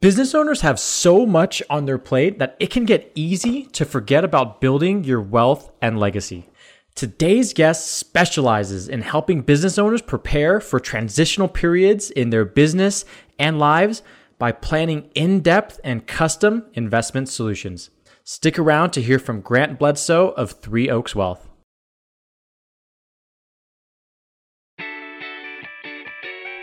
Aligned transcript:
Business 0.00 0.32
owners 0.32 0.60
have 0.60 0.78
so 0.78 1.26
much 1.26 1.60
on 1.68 1.86
their 1.86 1.98
plate 1.98 2.38
that 2.38 2.56
it 2.60 2.70
can 2.70 2.84
get 2.84 3.10
easy 3.16 3.64
to 3.72 3.84
forget 3.84 4.22
about 4.22 4.60
building 4.60 5.02
your 5.02 5.20
wealth 5.20 5.72
and 5.82 5.98
legacy. 5.98 6.48
Today's 6.94 7.52
guest 7.52 7.90
specializes 7.96 8.88
in 8.88 9.02
helping 9.02 9.40
business 9.40 9.76
owners 9.76 10.00
prepare 10.00 10.60
for 10.60 10.78
transitional 10.78 11.48
periods 11.48 12.12
in 12.12 12.30
their 12.30 12.44
business 12.44 13.04
and 13.40 13.58
lives 13.58 14.02
by 14.38 14.52
planning 14.52 15.10
in 15.16 15.40
depth 15.40 15.80
and 15.82 16.06
custom 16.06 16.66
investment 16.74 17.28
solutions. 17.28 17.90
Stick 18.22 18.56
around 18.56 18.92
to 18.92 19.02
hear 19.02 19.18
from 19.18 19.40
Grant 19.40 19.80
Bledsoe 19.80 20.28
of 20.28 20.52
Three 20.52 20.88
Oaks 20.88 21.16
Wealth. 21.16 21.48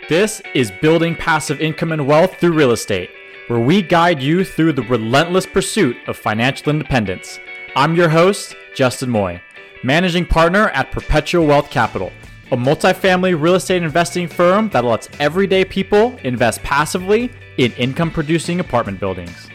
This 0.08 0.40
is 0.54 0.70
Building 0.80 1.14
Passive 1.16 1.60
Income 1.60 1.92
and 1.92 2.06
Wealth 2.06 2.36
Through 2.40 2.52
Real 2.52 2.70
Estate 2.70 3.10
where 3.48 3.60
we 3.60 3.80
guide 3.80 4.20
you 4.20 4.44
through 4.44 4.72
the 4.72 4.82
relentless 4.82 5.46
pursuit 5.46 5.96
of 6.08 6.16
financial 6.16 6.68
independence. 6.68 7.38
I'm 7.76 7.94
your 7.94 8.08
host, 8.08 8.56
Justin 8.74 9.08
Moy, 9.08 9.40
managing 9.84 10.26
partner 10.26 10.70
at 10.70 10.90
Perpetual 10.90 11.46
Wealth 11.46 11.70
Capital, 11.70 12.10
a 12.50 12.56
multifamily 12.56 13.40
real 13.40 13.54
estate 13.54 13.84
investing 13.84 14.26
firm 14.26 14.68
that 14.70 14.84
lets 14.84 15.08
everyday 15.20 15.64
people 15.64 16.16
invest 16.24 16.60
passively 16.64 17.30
in 17.56 17.70
income 17.74 18.10
producing 18.10 18.58
apartment 18.58 18.98
buildings. 18.98 19.48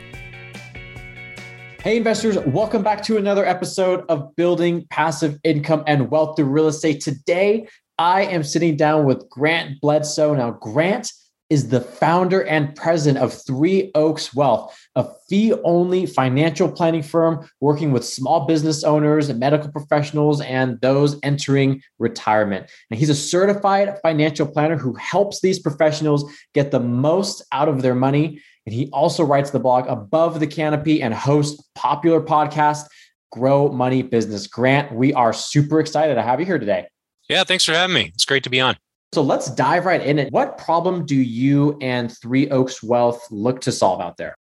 Hey, 1.84 1.98
investors, 1.98 2.38
welcome 2.46 2.84
back 2.84 3.04
to 3.04 3.18
another 3.18 3.46
episode 3.46 4.06
of 4.08 4.34
Building 4.38 4.88
Passive 4.90 5.38
Income 5.44 5.84
and 5.88 6.10
Wealth 6.10 6.38
Through 6.38 6.46
Real 6.46 6.68
Estate. 6.68 7.02
Today, 7.02 7.68
I 8.00 8.22
am 8.22 8.44
sitting 8.44 8.78
down 8.78 9.04
with 9.04 9.30
Grant 9.30 9.82
Bledsoe. 9.82 10.34
Now, 10.34 10.52
Grant 10.52 11.12
is 11.52 11.68
the 11.68 11.82
founder 11.82 12.46
and 12.46 12.74
president 12.78 13.22
of 13.22 13.34
Three 13.46 13.92
Oaks 13.94 14.34
Wealth, 14.34 14.74
a 14.96 15.06
fee 15.28 15.54
only 15.66 16.06
financial 16.06 16.72
planning 16.72 17.04
firm 17.04 17.46
working 17.60 17.92
with 17.92 18.06
small 18.06 18.46
business 18.46 18.86
owners 18.86 19.32
medical 19.34 19.70
professionals 19.70 20.40
and 20.40 20.80
those 20.80 21.20
entering 21.24 21.82
retirement. 22.00 22.72
And 22.90 22.98
he's 22.98 23.10
a 23.10 23.16
certified 23.16 24.00
financial 24.02 24.48
planner 24.48 24.78
who 24.78 24.94
helps 24.94 25.42
these 25.42 25.60
professionals 25.60 26.24
get 26.54 26.72
the 26.72 26.80
most 26.80 27.44
out 27.52 27.68
of 27.68 27.82
their 27.82 27.96
money. 27.96 28.42
And 28.66 28.74
he 28.74 28.88
also 28.94 29.26
writes 29.26 29.52
the 29.52 29.60
blog 29.60 29.88
Above 29.90 30.40
the 30.40 30.48
Canopy 30.48 31.02
and 31.02 31.14
hosts 31.14 31.62
popular 31.76 32.22
podcast 32.22 32.86
Grow 33.34 33.68
Money 33.68 34.04
Business. 34.04 34.48
Grant, 34.48 34.94
we 34.94 35.14
are 35.14 35.34
super 35.34 35.82
excited 35.82 36.16
to 36.16 36.22
have 36.22 36.40
you 36.40 36.46
here 36.46 36.60
today. 36.60 36.88
Yeah, 37.28 37.44
thanks 37.44 37.66
for 37.66 37.74
having 37.74 37.94
me. 37.94 38.12
It's 38.14 38.26
great 38.26 38.44
to 38.44 38.50
be 38.50 38.62
on. 38.62 38.78
So 39.14 39.22
let's 39.22 39.52
dive 39.52 39.86
right 39.86 40.02
in. 40.02 40.30
What 40.30 40.58
problem 40.58 41.06
do 41.06 41.16
you 41.16 41.78
and 41.82 42.16
Three 42.18 42.50
Oaks 42.50 42.82
Wealth 42.82 43.28
look 43.30 43.60
to 43.62 43.72
solve 43.72 44.00
out 44.00 44.16
there? 44.16 44.36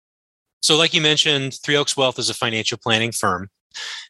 So, 0.62 0.76
like 0.76 0.94
you 0.94 1.00
mentioned, 1.00 1.54
Three 1.64 1.76
Oaks 1.76 1.96
Wealth 1.96 2.18
is 2.18 2.30
a 2.30 2.34
financial 2.34 2.78
planning 2.78 3.10
firm. 3.10 3.48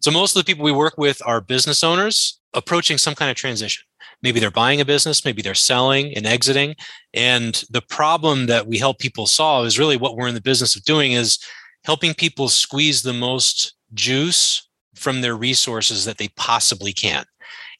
So, 0.02 0.10
most 0.10 0.36
of 0.36 0.40
the 0.40 0.44
people 0.44 0.64
we 0.64 0.72
work 0.72 0.98
with 0.98 1.22
are 1.24 1.40
business 1.40 1.82
owners 1.82 2.38
approaching 2.52 2.98
some 2.98 3.14
kind 3.14 3.30
of 3.30 3.36
transition. 3.36 3.84
Maybe 4.22 4.38
they're 4.38 4.50
buying 4.50 4.82
a 4.82 4.84
business, 4.84 5.24
maybe 5.24 5.40
they're 5.40 5.54
selling 5.54 6.14
and 6.14 6.26
exiting. 6.26 6.74
And 7.14 7.64
the 7.70 7.80
problem 7.80 8.46
that 8.46 8.66
we 8.66 8.76
help 8.76 8.98
people 8.98 9.26
solve 9.26 9.66
is 9.66 9.78
really 9.78 9.96
what 9.96 10.16
we're 10.16 10.28
in 10.28 10.34
the 10.34 10.42
business 10.42 10.76
of 10.76 10.84
doing 10.84 11.12
is 11.12 11.38
helping 11.84 12.12
people 12.12 12.48
squeeze 12.48 13.02
the 13.02 13.14
most 13.14 13.74
juice 13.94 14.68
from 14.94 15.22
their 15.22 15.36
resources 15.36 16.04
that 16.04 16.18
they 16.18 16.28
possibly 16.36 16.92
can. 16.92 17.24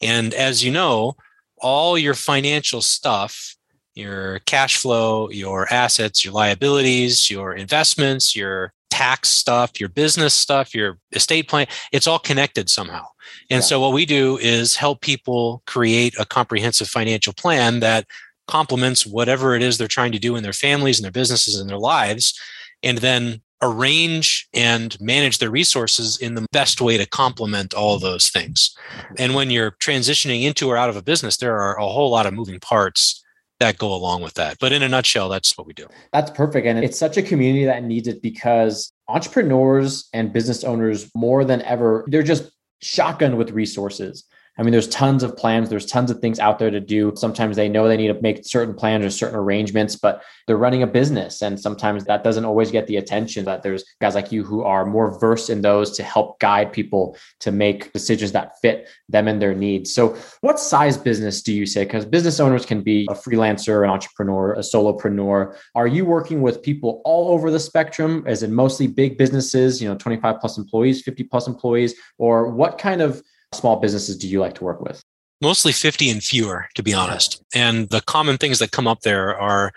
And 0.01 0.33
as 0.33 0.64
you 0.64 0.70
know, 0.70 1.17
all 1.61 1.98
your 1.98 2.14
financial 2.14 2.80
stuff 2.80 3.56
your 3.94 4.39
cash 4.41 4.77
flow, 4.77 5.28
your 5.30 5.72
assets, 5.72 6.25
your 6.25 6.33
liabilities, 6.33 7.30
your 7.30 7.52
investments, 7.52 8.34
your 8.34 8.72
tax 8.89 9.28
stuff, 9.28 9.78
your 9.78 9.89
business 9.89 10.34
stuff, 10.34 10.75
your 10.75 10.98
estate 11.12 11.48
plan, 11.48 11.67
it's 11.92 12.06
all 12.06 12.19
connected 12.19 12.69
somehow. 12.69 13.05
And 13.50 13.58
yeah. 13.58 13.67
so 13.67 13.80
what 13.80 13.92
we 13.92 14.06
do 14.06 14.39
is 14.39 14.77
help 14.77 15.00
people 15.00 15.62
create 15.67 16.14
a 16.18 16.24
comprehensive 16.24 16.89
financial 16.89 17.33
plan 17.33 17.80
that 17.80 18.07
complements 18.48 19.07
whatever 19.07 19.55
it 19.55 19.63
is 19.63 19.79
they're 19.79 19.89
trying 19.89 20.13
to 20.13 20.18
do 20.18 20.34
in 20.34 20.42
their 20.42 20.52
families 20.52 20.98
and 20.98 21.05
their 21.05 21.13
businesses 21.13 21.58
and 21.58 21.70
their 21.70 21.79
lives 21.79 22.39
and 22.83 22.98
then 22.98 23.40
arrange 23.62 24.48
and 24.54 24.98
manage 25.00 25.38
their 25.38 25.50
resources 25.50 26.18
in 26.18 26.34
the 26.34 26.46
best 26.52 26.80
way 26.80 26.96
to 26.96 27.06
complement 27.06 27.74
all 27.74 27.98
those 27.98 28.28
things. 28.28 28.74
And 29.18 29.34
when 29.34 29.50
you're 29.50 29.72
transitioning 29.72 30.44
into 30.44 30.68
or 30.68 30.76
out 30.76 30.88
of 30.88 30.96
a 30.96 31.02
business, 31.02 31.36
there 31.36 31.60
are 31.60 31.78
a 31.78 31.86
whole 31.86 32.10
lot 32.10 32.26
of 32.26 32.34
moving 32.34 32.60
parts 32.60 33.22
that 33.58 33.76
go 33.76 33.92
along 33.92 34.22
with 34.22 34.34
that. 34.34 34.56
But 34.58 34.72
in 34.72 34.82
a 34.82 34.88
nutshell, 34.88 35.28
that's 35.28 35.56
what 35.56 35.66
we 35.66 35.74
do. 35.74 35.86
That's 36.12 36.30
perfect. 36.30 36.66
And 36.66 36.82
it's 36.82 36.98
such 36.98 37.18
a 37.18 37.22
community 37.22 37.66
that 37.66 37.84
needs 37.84 38.08
it 38.08 38.22
because 38.22 38.90
entrepreneurs 39.08 40.08
and 40.14 40.32
business 40.32 40.64
owners, 40.64 41.10
more 41.14 41.44
than 41.44 41.60
ever, 41.62 42.04
they're 42.08 42.22
just 42.22 42.50
shotgun 42.80 43.36
with 43.36 43.50
resources. 43.50 44.24
I 44.60 44.62
mean, 44.62 44.72
there's 44.72 44.88
tons 44.88 45.22
of 45.22 45.38
plans, 45.38 45.70
there's 45.70 45.86
tons 45.86 46.10
of 46.10 46.20
things 46.20 46.38
out 46.38 46.58
there 46.58 46.70
to 46.70 46.80
do. 46.80 47.14
Sometimes 47.16 47.56
they 47.56 47.66
know 47.66 47.88
they 47.88 47.96
need 47.96 48.08
to 48.08 48.20
make 48.20 48.44
certain 48.44 48.74
plans 48.74 49.06
or 49.06 49.08
certain 49.08 49.38
arrangements, 49.38 49.96
but 49.96 50.22
they're 50.46 50.58
running 50.58 50.82
a 50.82 50.86
business. 50.86 51.40
And 51.40 51.58
sometimes 51.58 52.04
that 52.04 52.22
doesn't 52.22 52.44
always 52.44 52.70
get 52.70 52.86
the 52.86 52.98
attention 52.98 53.46
that 53.46 53.62
there's 53.62 53.84
guys 54.02 54.14
like 54.14 54.30
you 54.30 54.44
who 54.44 54.62
are 54.62 54.84
more 54.84 55.18
versed 55.18 55.48
in 55.48 55.62
those 55.62 55.90
to 55.92 56.02
help 56.02 56.38
guide 56.40 56.74
people 56.74 57.16
to 57.38 57.50
make 57.50 57.90
decisions 57.94 58.32
that 58.32 58.60
fit 58.60 58.86
them 59.08 59.28
and 59.28 59.40
their 59.40 59.54
needs. 59.54 59.94
So, 59.94 60.14
what 60.42 60.60
size 60.60 60.98
business 60.98 61.40
do 61.40 61.54
you 61.54 61.64
say? 61.64 61.84
Because 61.84 62.04
business 62.04 62.38
owners 62.38 62.66
can 62.66 62.82
be 62.82 63.06
a 63.08 63.14
freelancer, 63.14 63.82
an 63.82 63.88
entrepreneur, 63.88 64.52
a 64.52 64.58
solopreneur. 64.58 65.56
Are 65.74 65.86
you 65.86 66.04
working 66.04 66.42
with 66.42 66.60
people 66.60 67.00
all 67.06 67.32
over 67.32 67.50
the 67.50 67.60
spectrum? 67.60 68.27
Is 68.27 68.42
it 68.42 68.50
mostly 68.50 68.88
big 68.88 69.16
businesses, 69.16 69.80
you 69.80 69.88
know, 69.88 69.94
25 69.94 70.38
plus 70.38 70.58
employees, 70.58 71.00
50 71.00 71.24
plus 71.24 71.46
employees? 71.46 71.94
Or 72.18 72.50
what 72.50 72.77
kind 72.77 73.00
of 73.00 73.22
small 73.52 73.77
businesses 73.77 74.16
do 74.16 74.28
you 74.28 74.40
like 74.40 74.55
to 74.55 74.64
work 74.64 74.80
with? 74.80 75.02
Mostly 75.40 75.72
50 75.72 76.11
and 76.11 76.22
fewer, 76.22 76.68
to 76.74 76.83
be 76.83 76.92
honest. 76.92 77.42
And 77.55 77.88
the 77.88 78.02
common 78.02 78.36
things 78.36 78.58
that 78.58 78.72
come 78.72 78.86
up 78.86 79.00
there 79.00 79.38
are 79.38 79.72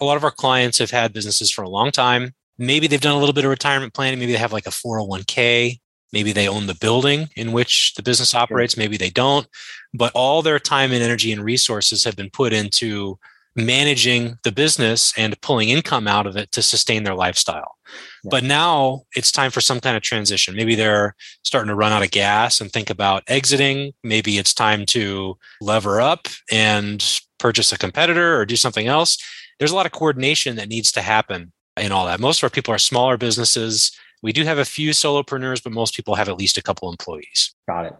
a 0.00 0.04
lot 0.04 0.16
of 0.16 0.24
our 0.24 0.30
clients 0.30 0.78
have 0.78 0.90
had 0.90 1.12
businesses 1.12 1.50
for 1.50 1.62
a 1.62 1.68
long 1.68 1.90
time. 1.90 2.32
Maybe 2.58 2.86
they've 2.86 3.00
done 3.00 3.16
a 3.16 3.18
little 3.18 3.32
bit 3.32 3.44
of 3.44 3.50
retirement 3.50 3.94
planning. 3.94 4.18
Maybe 4.18 4.32
they 4.32 4.38
have 4.38 4.52
like 4.52 4.66
a 4.66 4.70
401k. 4.70 5.78
Maybe 6.12 6.32
they 6.32 6.48
own 6.48 6.66
the 6.66 6.74
building 6.74 7.28
in 7.36 7.52
which 7.52 7.94
the 7.94 8.02
business 8.02 8.34
operates. 8.34 8.76
Maybe 8.76 8.96
they 8.96 9.10
don't. 9.10 9.46
But 9.94 10.12
all 10.14 10.42
their 10.42 10.58
time 10.58 10.92
and 10.92 11.02
energy 11.02 11.32
and 11.32 11.42
resources 11.42 12.04
have 12.04 12.16
been 12.16 12.30
put 12.30 12.52
into 12.52 13.18
managing 13.56 14.38
the 14.44 14.52
business 14.52 15.12
and 15.16 15.40
pulling 15.40 15.68
income 15.68 16.06
out 16.06 16.26
of 16.26 16.36
it 16.36 16.52
to 16.52 16.62
sustain 16.62 17.02
their 17.02 17.14
lifestyle. 17.14 17.76
Yeah. 18.22 18.28
But 18.30 18.44
now 18.44 19.02
it's 19.16 19.32
time 19.32 19.50
for 19.50 19.60
some 19.60 19.80
kind 19.80 19.96
of 19.96 20.02
transition. 20.02 20.54
Maybe 20.54 20.74
they're 20.74 21.14
starting 21.42 21.68
to 21.68 21.74
run 21.74 21.92
out 21.92 22.04
of 22.04 22.10
gas 22.10 22.60
and 22.60 22.70
think 22.70 22.90
about 22.90 23.24
exiting. 23.26 23.92
Maybe 24.04 24.38
it's 24.38 24.54
time 24.54 24.86
to 24.86 25.36
lever 25.60 26.00
up 26.00 26.28
and 26.50 27.04
purchase 27.38 27.72
a 27.72 27.78
competitor 27.78 28.36
or 28.36 28.46
do 28.46 28.56
something 28.56 28.86
else. 28.86 29.18
There's 29.58 29.72
a 29.72 29.76
lot 29.76 29.86
of 29.86 29.92
coordination 29.92 30.56
that 30.56 30.68
needs 30.68 30.92
to 30.92 31.02
happen 31.02 31.52
in 31.76 31.92
all 31.92 32.06
that. 32.06 32.20
Most 32.20 32.40
of 32.40 32.44
our 32.44 32.50
people 32.50 32.72
are 32.72 32.78
smaller 32.78 33.16
businesses 33.16 33.92
we 34.22 34.32
do 34.32 34.44
have 34.44 34.58
a 34.58 34.64
few 34.64 34.90
solopreneurs, 34.90 35.62
but 35.62 35.72
most 35.72 35.94
people 35.94 36.14
have 36.14 36.28
at 36.28 36.36
least 36.36 36.58
a 36.58 36.62
couple 36.62 36.90
employees. 36.90 37.54
Got 37.66 37.86
it. 37.86 37.94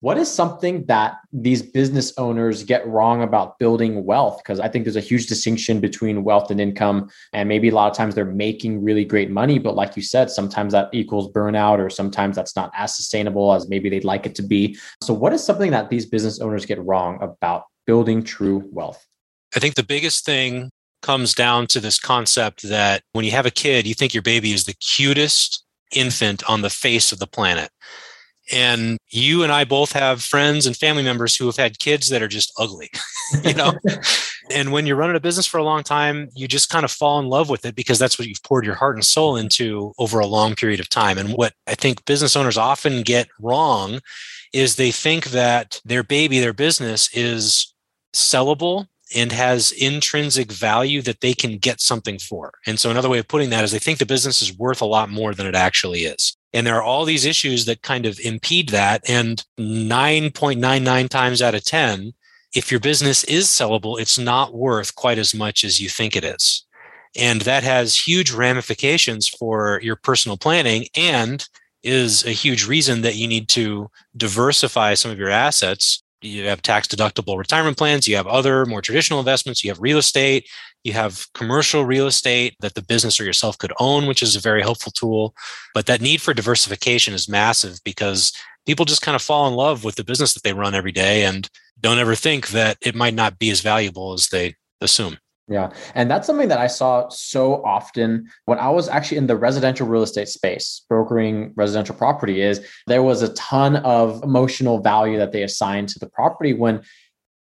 What 0.00 0.18
is 0.18 0.30
something 0.30 0.84
that 0.86 1.16
these 1.32 1.62
business 1.62 2.12
owners 2.16 2.62
get 2.62 2.86
wrong 2.86 3.22
about 3.22 3.58
building 3.58 4.04
wealth? 4.04 4.38
Because 4.38 4.60
I 4.60 4.68
think 4.68 4.84
there's 4.84 4.96
a 4.96 5.00
huge 5.00 5.26
distinction 5.26 5.80
between 5.80 6.22
wealth 6.22 6.50
and 6.50 6.60
income. 6.60 7.10
And 7.32 7.48
maybe 7.48 7.70
a 7.70 7.74
lot 7.74 7.90
of 7.90 7.96
times 7.96 8.14
they're 8.14 8.24
making 8.24 8.84
really 8.84 9.04
great 9.04 9.30
money. 9.30 9.58
But 9.58 9.74
like 9.74 9.96
you 9.96 10.02
said, 10.02 10.30
sometimes 10.30 10.72
that 10.72 10.90
equals 10.92 11.32
burnout, 11.32 11.78
or 11.78 11.90
sometimes 11.90 12.36
that's 12.36 12.54
not 12.54 12.70
as 12.76 12.96
sustainable 12.96 13.52
as 13.52 13.68
maybe 13.68 13.88
they'd 13.88 14.04
like 14.04 14.26
it 14.26 14.34
to 14.36 14.42
be. 14.42 14.78
So, 15.02 15.12
what 15.12 15.32
is 15.32 15.42
something 15.42 15.72
that 15.72 15.90
these 15.90 16.06
business 16.06 16.40
owners 16.40 16.66
get 16.66 16.82
wrong 16.84 17.18
about 17.20 17.64
building 17.86 18.22
true 18.22 18.68
wealth? 18.70 19.04
I 19.56 19.60
think 19.60 19.74
the 19.74 19.82
biggest 19.82 20.24
thing 20.24 20.70
comes 21.04 21.34
down 21.34 21.66
to 21.66 21.80
this 21.80 21.98
concept 21.98 22.62
that 22.62 23.02
when 23.12 23.26
you 23.26 23.30
have 23.30 23.44
a 23.44 23.50
kid, 23.50 23.86
you 23.86 23.92
think 23.92 24.14
your 24.14 24.22
baby 24.22 24.52
is 24.52 24.64
the 24.64 24.72
cutest 24.72 25.62
infant 25.94 26.42
on 26.48 26.62
the 26.62 26.70
face 26.70 27.12
of 27.12 27.18
the 27.18 27.26
planet. 27.26 27.68
And 28.50 28.96
you 29.10 29.42
and 29.42 29.52
I 29.52 29.64
both 29.64 29.92
have 29.92 30.22
friends 30.22 30.66
and 30.66 30.74
family 30.74 31.02
members 31.02 31.36
who 31.36 31.44
have 31.44 31.56
had 31.56 31.78
kids 31.78 32.08
that 32.08 32.22
are 32.22 32.28
just 32.28 32.52
ugly, 32.58 32.90
you 33.44 33.52
know? 33.52 33.74
and 34.50 34.72
when 34.72 34.86
you're 34.86 34.96
running 34.96 35.16
a 35.16 35.20
business 35.20 35.46
for 35.46 35.58
a 35.58 35.64
long 35.64 35.82
time, 35.82 36.30
you 36.34 36.48
just 36.48 36.70
kind 36.70 36.84
of 36.86 36.90
fall 36.90 37.18
in 37.20 37.26
love 37.26 37.50
with 37.50 37.66
it 37.66 37.74
because 37.74 37.98
that's 37.98 38.18
what 38.18 38.26
you've 38.26 38.42
poured 38.42 38.64
your 38.64 38.74
heart 38.74 38.96
and 38.96 39.04
soul 39.04 39.36
into 39.36 39.92
over 39.98 40.20
a 40.20 40.26
long 40.26 40.54
period 40.54 40.80
of 40.80 40.88
time. 40.88 41.18
And 41.18 41.34
what 41.34 41.52
I 41.66 41.74
think 41.74 42.04
business 42.06 42.34
owners 42.34 42.56
often 42.56 43.02
get 43.02 43.28
wrong 43.38 44.00
is 44.54 44.76
they 44.76 44.90
think 44.90 45.26
that 45.26 45.82
their 45.84 46.02
baby, 46.02 46.38
their 46.40 46.54
business 46.54 47.10
is 47.14 47.74
sellable 48.14 48.86
and 49.14 49.32
has 49.32 49.72
intrinsic 49.72 50.50
value 50.50 51.02
that 51.02 51.20
they 51.20 51.34
can 51.34 51.58
get 51.58 51.80
something 51.80 52.18
for. 52.18 52.52
And 52.66 52.78
so 52.78 52.90
another 52.90 53.08
way 53.08 53.18
of 53.18 53.28
putting 53.28 53.50
that 53.50 53.64
is 53.64 53.72
they 53.72 53.78
think 53.78 53.98
the 53.98 54.06
business 54.06 54.40
is 54.40 54.56
worth 54.56 54.80
a 54.80 54.86
lot 54.86 55.10
more 55.10 55.34
than 55.34 55.46
it 55.46 55.54
actually 55.54 56.00
is. 56.00 56.36
And 56.52 56.66
there 56.66 56.76
are 56.76 56.82
all 56.82 57.04
these 57.04 57.24
issues 57.24 57.64
that 57.64 57.82
kind 57.82 58.06
of 58.06 58.18
impede 58.20 58.68
that. 58.70 59.08
And 59.08 59.44
9.99 59.58 61.08
times 61.08 61.42
out 61.42 61.54
of 61.54 61.64
10, 61.64 62.12
if 62.54 62.70
your 62.70 62.80
business 62.80 63.24
is 63.24 63.46
sellable, 63.46 64.00
it's 64.00 64.18
not 64.18 64.54
worth 64.54 64.94
quite 64.94 65.18
as 65.18 65.34
much 65.34 65.64
as 65.64 65.80
you 65.80 65.88
think 65.88 66.14
it 66.14 66.24
is. 66.24 66.64
And 67.16 67.42
that 67.42 67.64
has 67.64 68.06
huge 68.06 68.30
ramifications 68.30 69.28
for 69.28 69.80
your 69.82 69.96
personal 69.96 70.36
planning 70.36 70.86
and 70.96 71.46
is 71.82 72.24
a 72.24 72.30
huge 72.30 72.66
reason 72.66 73.02
that 73.02 73.16
you 73.16 73.26
need 73.26 73.48
to 73.50 73.90
diversify 74.16 74.94
some 74.94 75.10
of 75.10 75.18
your 75.18 75.30
assets. 75.30 76.03
You 76.24 76.46
have 76.46 76.62
tax 76.62 76.88
deductible 76.88 77.36
retirement 77.36 77.76
plans, 77.76 78.08
you 78.08 78.16
have 78.16 78.26
other 78.26 78.64
more 78.64 78.80
traditional 78.80 79.18
investments, 79.18 79.62
you 79.62 79.70
have 79.70 79.80
real 79.80 79.98
estate, 79.98 80.48
you 80.82 80.94
have 80.94 81.26
commercial 81.34 81.84
real 81.84 82.06
estate 82.06 82.56
that 82.60 82.74
the 82.74 82.82
business 82.82 83.20
or 83.20 83.24
yourself 83.24 83.58
could 83.58 83.72
own, 83.78 84.06
which 84.06 84.22
is 84.22 84.34
a 84.34 84.40
very 84.40 84.62
helpful 84.62 84.90
tool. 84.90 85.34
But 85.74 85.86
that 85.86 86.00
need 86.00 86.22
for 86.22 86.32
diversification 86.32 87.12
is 87.12 87.28
massive 87.28 87.78
because 87.84 88.32
people 88.66 88.86
just 88.86 89.02
kind 89.02 89.14
of 89.14 89.22
fall 89.22 89.46
in 89.48 89.54
love 89.54 89.84
with 89.84 89.96
the 89.96 90.04
business 90.04 90.32
that 90.32 90.42
they 90.42 90.54
run 90.54 90.74
every 90.74 90.92
day 90.92 91.24
and 91.24 91.48
don't 91.80 91.98
ever 91.98 92.14
think 92.14 92.48
that 92.48 92.78
it 92.80 92.94
might 92.94 93.14
not 93.14 93.38
be 93.38 93.50
as 93.50 93.60
valuable 93.60 94.14
as 94.14 94.28
they 94.28 94.54
assume. 94.80 95.18
Yeah. 95.46 95.72
And 95.94 96.10
that's 96.10 96.26
something 96.26 96.48
that 96.48 96.58
I 96.58 96.68
saw 96.68 97.08
so 97.10 97.62
often 97.64 98.30
when 98.46 98.58
I 98.58 98.70
was 98.70 98.88
actually 98.88 99.18
in 99.18 99.26
the 99.26 99.36
residential 99.36 99.86
real 99.86 100.02
estate 100.02 100.28
space, 100.28 100.86
brokering 100.88 101.52
residential 101.54 101.94
property 101.94 102.40
is 102.40 102.66
there 102.86 103.02
was 103.02 103.20
a 103.20 103.32
ton 103.34 103.76
of 103.76 104.22
emotional 104.22 104.80
value 104.80 105.18
that 105.18 105.32
they 105.32 105.42
assigned 105.42 105.90
to 105.90 105.98
the 105.98 106.08
property 106.08 106.54
when 106.54 106.82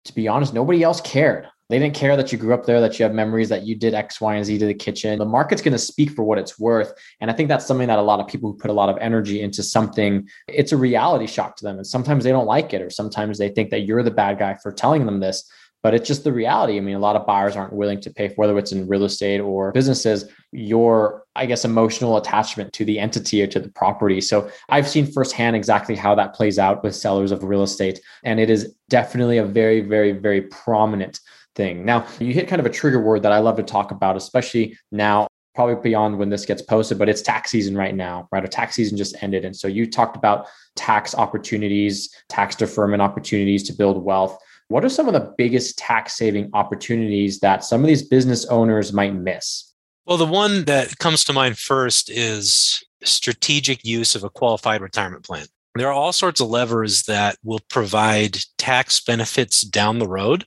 to 0.05 0.13
be 0.13 0.27
honest, 0.27 0.53
nobody 0.53 0.83
else 0.83 0.99
cared. 1.01 1.47
They 1.69 1.79
didn't 1.79 1.95
care 1.95 2.17
that 2.17 2.31
you 2.31 2.37
grew 2.37 2.53
up 2.53 2.65
there, 2.65 2.81
that 2.81 2.99
you 2.99 3.03
have 3.03 3.13
memories 3.13 3.49
that 3.49 3.63
you 3.63 3.75
did 3.75 3.93
X, 3.93 4.19
Y, 4.19 4.35
and 4.35 4.45
Z 4.45 4.57
to 4.59 4.65
the 4.65 4.73
kitchen. 4.73 5.17
The 5.17 5.25
market's 5.25 5.61
going 5.61 5.71
to 5.71 5.79
speak 5.79 6.11
for 6.11 6.23
what 6.23 6.37
it's 6.37 6.59
worth. 6.59 6.93
And 7.21 7.31
I 7.31 7.33
think 7.33 7.47
that's 7.47 7.65
something 7.65 7.87
that 7.87 7.99
a 7.99 8.03
lot 8.03 8.19
of 8.19 8.27
people 8.27 8.51
who 8.51 8.57
put 8.57 8.69
a 8.69 8.73
lot 8.73 8.89
of 8.89 8.97
energy 8.99 9.41
into 9.41 9.63
something, 9.63 10.27
it's 10.47 10.73
a 10.73 10.77
reality 10.77 11.25
shock 11.25 11.55
to 11.57 11.63
them. 11.63 11.77
And 11.77 11.87
sometimes 11.87 12.25
they 12.25 12.31
don't 12.31 12.45
like 12.45 12.73
it, 12.73 12.81
or 12.81 12.89
sometimes 12.89 13.37
they 13.37 13.49
think 13.49 13.69
that 13.71 13.81
you're 13.81 14.03
the 14.03 14.11
bad 14.11 14.39
guy 14.39 14.55
for 14.61 14.71
telling 14.71 15.05
them 15.05 15.21
this 15.21 15.49
but 15.83 15.93
it's 15.93 16.07
just 16.07 16.23
the 16.23 16.31
reality. 16.31 16.77
I 16.77 16.79
mean, 16.79 16.95
a 16.95 16.99
lot 16.99 17.17
of 17.17 17.27
buyers 17.27 17.57
aren't 17.57 17.73
willing 17.73 17.99
to 18.01 18.09
pay 18.09 18.29
for 18.29 18.35
whether 18.35 18.57
it's 18.57 18.71
in 18.71 18.87
real 18.87 19.03
estate 19.03 19.41
or 19.41 19.73
businesses, 19.73 20.29
your, 20.53 21.25
I 21.35 21.45
guess, 21.45 21.65
emotional 21.65 22.15
attachment 22.15 22.71
to 22.73 22.85
the 22.85 22.97
entity 22.99 23.43
or 23.43 23.47
to 23.47 23.59
the 23.59 23.69
property. 23.69 24.21
So 24.21 24.49
I've 24.69 24.87
seen 24.87 25.11
firsthand 25.11 25.57
exactly 25.57 25.95
how 25.95 26.15
that 26.15 26.33
plays 26.33 26.57
out 26.57 26.83
with 26.83 26.95
sellers 26.95 27.31
of 27.31 27.43
real 27.43 27.63
estate. 27.63 27.99
And 28.23 28.39
it 28.39 28.49
is 28.49 28.73
definitely 28.89 29.37
a 29.37 29.45
very, 29.45 29.81
very, 29.81 30.13
very 30.13 30.43
prominent 30.43 31.19
thing. 31.55 31.83
Now, 31.83 32.07
you 32.17 32.33
hit 32.33 32.47
kind 32.47 32.61
of 32.61 32.65
a 32.65 32.69
trigger 32.69 33.01
word 33.01 33.23
that 33.23 33.33
I 33.33 33.39
love 33.39 33.57
to 33.57 33.63
talk 33.63 33.91
about, 33.91 34.15
especially 34.15 34.77
now 34.91 35.27
probably 35.53 35.75
beyond 35.83 36.17
when 36.17 36.29
this 36.29 36.45
gets 36.45 36.61
posted, 36.61 36.97
but 36.97 37.09
it's 37.09 37.21
tax 37.21 37.51
season 37.51 37.77
right 37.77 37.93
now, 37.93 38.27
right? 38.31 38.43
A 38.43 38.47
tax 38.47 38.75
season 38.75 38.97
just 38.97 39.21
ended. 39.21 39.45
And 39.45 39.55
so 39.55 39.67
you 39.67 39.89
talked 39.89 40.15
about 40.15 40.47
tax 40.75 41.13
opportunities, 41.13 42.09
tax 42.29 42.55
deferment 42.55 43.01
opportunities 43.01 43.63
to 43.63 43.73
build 43.73 44.03
wealth. 44.03 44.39
What 44.73 44.83
are 44.83 44.89
some 44.89 45.05
of 45.05 45.13
the 45.13 45.31
biggest 45.37 45.77
tax 45.77 46.17
saving 46.17 46.49
opportunities 46.53 47.39
that 47.41 47.63
some 47.63 47.81
of 47.81 47.87
these 47.87 48.01
business 48.01 48.43
owners 48.45 48.91
might 48.91 49.13
miss? 49.13 49.71
Well, 50.07 50.17
the 50.17 50.25
one 50.25 50.65
that 50.65 50.97
comes 50.97 51.23
to 51.25 51.31
mind 51.31 51.59
first 51.59 52.09
is 52.09 52.83
strategic 53.03 53.85
use 53.85 54.15
of 54.15 54.23
a 54.23 54.31
qualified 54.31 54.81
retirement 54.81 55.25
plan. 55.25 55.45
There 55.75 55.89
are 55.89 55.93
all 55.93 56.11
sorts 56.11 56.41
of 56.41 56.49
levers 56.49 57.03
that 57.03 57.37
will 57.43 57.59
provide 57.69 58.39
tax 58.57 58.99
benefits 58.99 59.61
down 59.61 59.99
the 59.99 60.07
road. 60.07 60.43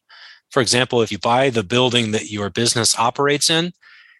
For 0.50 0.60
example, 0.60 1.02
if 1.02 1.12
you 1.12 1.18
buy 1.20 1.48
the 1.48 1.62
building 1.62 2.10
that 2.10 2.28
your 2.28 2.50
business 2.50 2.98
operates 2.98 3.48
in, 3.48 3.74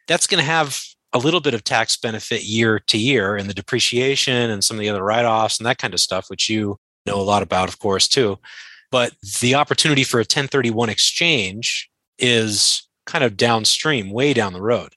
that's 0.07 0.29
going 0.29 0.39
to 0.39 0.49
have 0.49 0.81
a 1.15 1.19
little 1.19 1.41
bit 1.41 1.53
of 1.53 1.65
tax 1.65 1.97
benefit 1.97 2.45
year 2.45 2.79
to 2.79 2.97
year 2.97 3.35
and 3.35 3.51
the 3.51 3.55
depreciation 3.55 4.53
and 4.53 4.63
some 4.63 4.77
of 4.77 4.83
the 4.83 4.89
other 4.89 5.03
write 5.03 5.25
offs 5.25 5.59
and 5.59 5.67
that 5.67 5.79
kind 5.79 5.95
of 5.95 5.99
stuff, 5.99 6.31
which 6.31 6.49
you 6.49 6.79
know 7.07 7.21
a 7.21 7.23
lot 7.23 7.43
about, 7.43 7.69
of 7.69 7.81
course, 7.81 8.07
too. 8.07 8.39
But 8.97 9.13
the 9.43 9.57
opportunity 9.57 10.05
for 10.05 10.21
a 10.21 10.21
1031 10.23 10.89
exchange 10.89 11.91
is 12.19 12.89
kind 13.05 13.25
of 13.25 13.37
downstream, 13.37 14.11
way 14.11 14.33
down 14.33 14.55
the 14.55 14.63
road. 14.63 14.95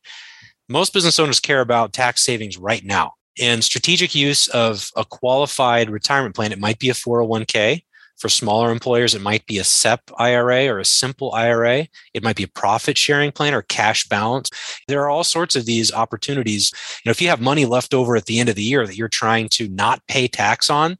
Most 0.69 0.93
business 0.93 1.19
owners 1.19 1.41
care 1.41 1.59
about 1.59 1.91
tax 1.91 2.23
savings 2.23 2.57
right 2.57 2.85
now. 2.85 3.15
And 3.41 3.61
strategic 3.61 4.15
use 4.15 4.47
of 4.47 4.89
a 4.95 5.03
qualified 5.03 5.89
retirement 5.89 6.33
plan, 6.33 6.53
it 6.53 6.61
might 6.61 6.79
be 6.79 6.89
a 6.89 6.93
401k. 6.93 7.83
For 8.17 8.29
smaller 8.29 8.71
employers, 8.71 9.15
it 9.15 9.21
might 9.21 9.45
be 9.45 9.57
a 9.57 9.65
SEP 9.65 10.11
IRA 10.17 10.67
or 10.67 10.79
a 10.79 10.85
simple 10.85 11.33
IRA. 11.33 11.85
It 12.13 12.23
might 12.23 12.37
be 12.37 12.43
a 12.43 12.47
profit 12.47 12.97
sharing 12.97 13.33
plan 13.33 13.53
or 13.53 13.63
cash 13.63 14.07
balance. 14.07 14.49
There 14.87 15.01
are 15.01 15.09
all 15.09 15.25
sorts 15.25 15.57
of 15.57 15.65
these 15.65 15.91
opportunities. 15.91 16.71
You 17.03 17.09
know, 17.09 17.11
if 17.11 17.21
you 17.21 17.27
have 17.27 17.41
money 17.41 17.65
left 17.65 17.93
over 17.93 18.15
at 18.15 18.27
the 18.27 18.39
end 18.39 18.47
of 18.47 18.55
the 18.55 18.63
year 18.63 18.87
that 18.87 18.95
you're 18.95 19.09
trying 19.09 19.49
to 19.49 19.67
not 19.67 20.07
pay 20.07 20.29
tax 20.29 20.69
on, 20.69 20.97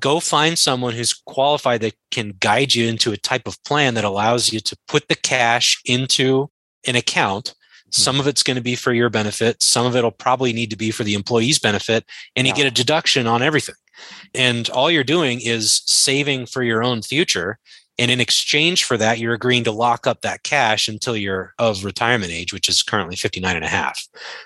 go 0.00 0.20
find 0.20 0.58
someone 0.58 0.94
who's 0.94 1.12
qualified 1.12 1.80
that 1.80 1.94
can 2.10 2.34
guide 2.40 2.74
you 2.74 2.88
into 2.88 3.12
a 3.12 3.16
type 3.16 3.46
of 3.46 3.62
plan 3.64 3.94
that 3.94 4.04
allows 4.04 4.52
you 4.52 4.60
to 4.60 4.76
put 4.86 5.08
the 5.08 5.14
cash 5.14 5.80
into 5.84 6.50
an 6.86 6.96
account. 6.96 7.54
Hmm. 7.84 7.90
Some 7.90 8.20
of 8.20 8.26
it's 8.26 8.42
going 8.42 8.56
to 8.56 8.62
be 8.62 8.76
for 8.76 8.92
your 8.92 9.10
benefit. 9.10 9.62
Some 9.62 9.86
of 9.86 9.96
it'll 9.96 10.10
probably 10.10 10.52
need 10.52 10.70
to 10.70 10.76
be 10.76 10.90
for 10.90 11.04
the 11.04 11.14
employee's 11.14 11.58
benefit 11.58 12.04
and 12.36 12.46
you 12.46 12.54
get 12.54 12.66
a 12.66 12.70
deduction 12.70 13.26
on 13.26 13.42
everything. 13.42 13.74
And 14.34 14.68
all 14.70 14.90
you're 14.90 15.04
doing 15.04 15.40
is 15.42 15.82
saving 15.86 16.46
for 16.46 16.62
your 16.62 16.82
own 16.82 17.02
future 17.02 17.58
and 18.00 18.12
in 18.12 18.20
exchange 18.20 18.84
for 18.84 18.96
that 18.96 19.18
you're 19.18 19.34
agreeing 19.34 19.64
to 19.64 19.72
lock 19.72 20.06
up 20.06 20.20
that 20.20 20.44
cash 20.44 20.86
until 20.86 21.16
you're 21.16 21.52
of 21.58 21.84
retirement 21.84 22.30
age 22.30 22.52
which 22.52 22.68
is 22.68 22.82
currently 22.82 23.16
59 23.16 23.56
and 23.56 23.64
a 23.64 23.68
half. 23.68 24.00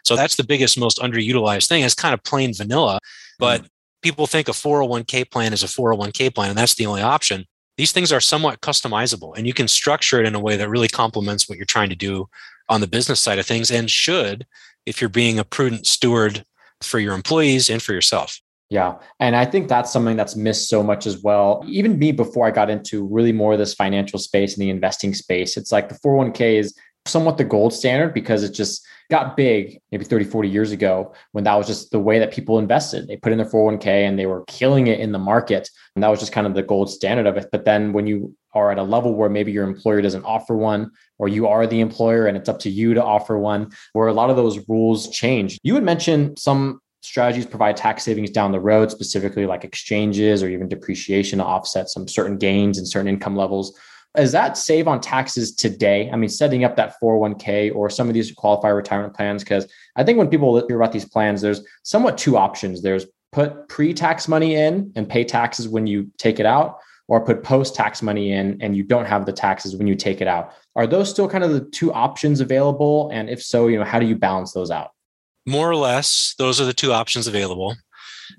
So 0.04 0.16
that's 0.16 0.36
the 0.36 0.44
biggest 0.44 0.78
most 0.78 0.98
underutilized 0.98 1.68
thing. 1.68 1.84
It's 1.84 1.94
kind 1.94 2.14
of 2.14 2.24
plain 2.24 2.54
vanilla 2.54 2.98
but 3.38 3.60
hmm. 3.60 3.66
People 4.02 4.26
think 4.26 4.48
a 4.48 4.52
401k 4.52 5.30
plan 5.30 5.52
is 5.52 5.62
a 5.62 5.66
401k 5.66 6.34
plan 6.34 6.50
and 6.50 6.58
that's 6.58 6.74
the 6.74 6.86
only 6.86 7.02
option. 7.02 7.46
These 7.76 7.92
things 7.92 8.12
are 8.12 8.20
somewhat 8.20 8.60
customizable 8.60 9.36
and 9.36 9.46
you 9.46 9.54
can 9.54 9.68
structure 9.68 10.20
it 10.20 10.26
in 10.26 10.34
a 10.34 10.40
way 10.40 10.56
that 10.56 10.68
really 10.68 10.88
complements 10.88 11.48
what 11.48 11.56
you're 11.56 11.64
trying 11.64 11.88
to 11.88 11.96
do 11.96 12.28
on 12.68 12.80
the 12.80 12.86
business 12.86 13.20
side 13.20 13.38
of 13.38 13.46
things 13.46 13.70
and 13.70 13.90
should 13.90 14.46
if 14.86 15.00
you're 15.00 15.10
being 15.10 15.38
a 15.38 15.44
prudent 15.44 15.86
steward 15.86 16.44
for 16.82 16.98
your 16.98 17.14
employees 17.14 17.70
and 17.70 17.82
for 17.82 17.92
yourself. 17.92 18.40
Yeah. 18.68 18.94
And 19.20 19.36
I 19.36 19.44
think 19.44 19.68
that's 19.68 19.92
something 19.92 20.16
that's 20.16 20.34
missed 20.34 20.68
so 20.70 20.82
much 20.82 21.06
as 21.06 21.22
well. 21.22 21.62
Even 21.68 21.98
me, 21.98 22.10
before 22.10 22.46
I 22.46 22.50
got 22.50 22.70
into 22.70 23.06
really 23.06 23.32
more 23.32 23.52
of 23.52 23.58
this 23.58 23.74
financial 23.74 24.18
space 24.18 24.54
and 24.54 24.62
the 24.62 24.70
investing 24.70 25.14
space, 25.14 25.58
it's 25.58 25.70
like 25.70 25.90
the 25.90 25.94
401k 25.96 26.58
is 26.58 26.74
somewhat 27.06 27.36
the 27.36 27.44
gold 27.44 27.72
standard 27.72 28.14
because 28.14 28.42
it 28.42 28.52
just 28.52 28.86
got 29.10 29.36
big 29.36 29.80
maybe 29.90 30.04
30, 30.04 30.24
40 30.24 30.48
years 30.48 30.72
ago 30.72 31.12
when 31.32 31.44
that 31.44 31.54
was 31.54 31.66
just 31.66 31.90
the 31.90 31.98
way 31.98 32.18
that 32.18 32.32
people 32.32 32.58
invested. 32.58 33.06
They 33.06 33.16
put 33.16 33.32
in 33.32 33.38
their 33.38 33.48
401k 33.48 33.86
and 33.86 34.18
they 34.18 34.26
were 34.26 34.44
killing 34.46 34.86
it 34.86 35.00
in 35.00 35.12
the 35.12 35.18
market. 35.18 35.68
And 35.94 36.02
that 36.02 36.08
was 36.08 36.20
just 36.20 36.32
kind 36.32 36.46
of 36.46 36.54
the 36.54 36.62
gold 36.62 36.90
standard 36.90 37.26
of 37.26 37.36
it. 37.36 37.48
But 37.50 37.64
then 37.64 37.92
when 37.92 38.06
you 38.06 38.34
are 38.54 38.70
at 38.70 38.78
a 38.78 38.82
level 38.82 39.14
where 39.14 39.28
maybe 39.28 39.52
your 39.52 39.64
employer 39.64 40.00
doesn't 40.00 40.24
offer 40.24 40.56
one, 40.56 40.90
or 41.18 41.28
you 41.28 41.46
are 41.46 41.66
the 41.66 41.80
employer 41.80 42.26
and 42.26 42.36
it's 42.36 42.48
up 42.48 42.58
to 42.60 42.70
you 42.70 42.94
to 42.94 43.02
offer 43.02 43.38
one, 43.38 43.70
where 43.92 44.08
a 44.08 44.12
lot 44.12 44.30
of 44.30 44.36
those 44.36 44.66
rules 44.68 45.10
change. 45.10 45.58
You 45.62 45.74
would 45.74 45.84
mention 45.84 46.36
some 46.36 46.80
strategies 47.02 47.46
provide 47.46 47.76
tax 47.76 48.04
savings 48.04 48.30
down 48.30 48.52
the 48.52 48.60
road, 48.60 48.90
specifically 48.90 49.46
like 49.46 49.64
exchanges 49.64 50.42
or 50.42 50.48
even 50.48 50.68
depreciation 50.68 51.38
to 51.38 51.44
offset 51.44 51.88
some 51.88 52.06
certain 52.06 52.38
gains 52.38 52.78
and 52.78 52.86
certain 52.86 53.08
income 53.08 53.36
levels. 53.36 53.76
Is 54.16 54.32
that 54.32 54.58
save 54.58 54.88
on 54.88 55.00
taxes 55.00 55.54
today? 55.54 56.10
I 56.10 56.16
mean, 56.16 56.28
setting 56.28 56.64
up 56.64 56.76
that 56.76 56.94
401k 57.02 57.74
or 57.74 57.88
some 57.88 58.08
of 58.08 58.14
these 58.14 58.30
qualified 58.32 58.74
retirement 58.74 59.14
plans? 59.14 59.42
Because 59.42 59.66
I 59.96 60.04
think 60.04 60.18
when 60.18 60.28
people 60.28 60.66
hear 60.66 60.76
about 60.76 60.92
these 60.92 61.06
plans, 61.06 61.40
there's 61.40 61.64
somewhat 61.82 62.18
two 62.18 62.36
options. 62.36 62.82
There's 62.82 63.06
put 63.32 63.68
pre 63.68 63.94
tax 63.94 64.28
money 64.28 64.54
in 64.54 64.92
and 64.96 65.08
pay 65.08 65.24
taxes 65.24 65.66
when 65.66 65.86
you 65.86 66.10
take 66.18 66.38
it 66.38 66.46
out, 66.46 66.78
or 67.08 67.24
put 67.24 67.42
post 67.42 67.74
tax 67.74 68.02
money 68.02 68.32
in 68.32 68.56
and 68.60 68.76
you 68.76 68.82
don't 68.82 69.06
have 69.06 69.26
the 69.26 69.32
taxes 69.32 69.76
when 69.76 69.86
you 69.86 69.94
take 69.94 70.20
it 70.20 70.28
out. 70.28 70.54
Are 70.76 70.86
those 70.86 71.10
still 71.10 71.28
kind 71.28 71.44
of 71.44 71.52
the 71.52 71.60
two 71.60 71.92
options 71.92 72.40
available? 72.40 73.10
And 73.12 73.28
if 73.28 73.42
so, 73.42 73.68
you 73.68 73.78
know, 73.78 73.84
how 73.84 73.98
do 73.98 74.06
you 74.06 74.16
balance 74.16 74.52
those 74.52 74.70
out? 74.70 74.92
More 75.46 75.68
or 75.68 75.76
less, 75.76 76.34
those 76.38 76.60
are 76.60 76.64
the 76.64 76.72
two 76.72 76.92
options 76.92 77.26
available. 77.26 77.76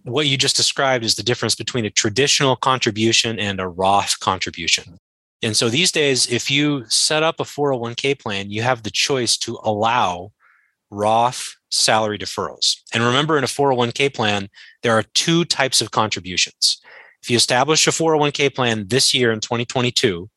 What 0.03 0.27
you 0.27 0.38
just 0.38 0.56
described 0.56 1.03
is 1.03 1.15
the 1.15 1.24
difference 1.24 1.53
between 1.53 1.86
a 1.86 1.89
traditional 1.89 2.56
contribution 2.56 3.38
and 3.38 3.60
a 3.60 3.68
Roth 3.68 4.20
contribution. 4.20 4.98
And 5.44 5.58
so 5.58 5.70
these 5.70 5.92
days, 5.92 6.26
if 6.32 6.50
you 6.50 6.86
set 6.88 7.22
up 7.22 7.40
a 7.40 7.44
401k 7.44 8.18
plan, 8.20 8.50
you 8.50 8.62
have 8.62 8.84
the 8.84 8.92
choice 8.92 9.38
to 9.40 9.60
allow 9.64 10.32
Roth 10.90 11.56
salary 11.70 12.18
deferrals. 12.18 12.78
And 12.94 13.04
remember, 13.04 13.38
in 13.38 13.44
a 13.44 13.48
401k 13.48 14.14
plan, 14.14 14.48
there 14.84 14.94
are 14.94 15.04
two 15.14 15.44
types 15.44 15.82
of 15.82 15.92
contributions. 15.92 16.80
If 17.22 17.30
you 17.30 17.36
establish 17.36 17.86
a 17.88 17.92
401k 17.92 18.56
plan 18.56 18.88
this 18.88 19.14
year 19.14 19.32
in 19.32 19.40
2022, 19.42 20.30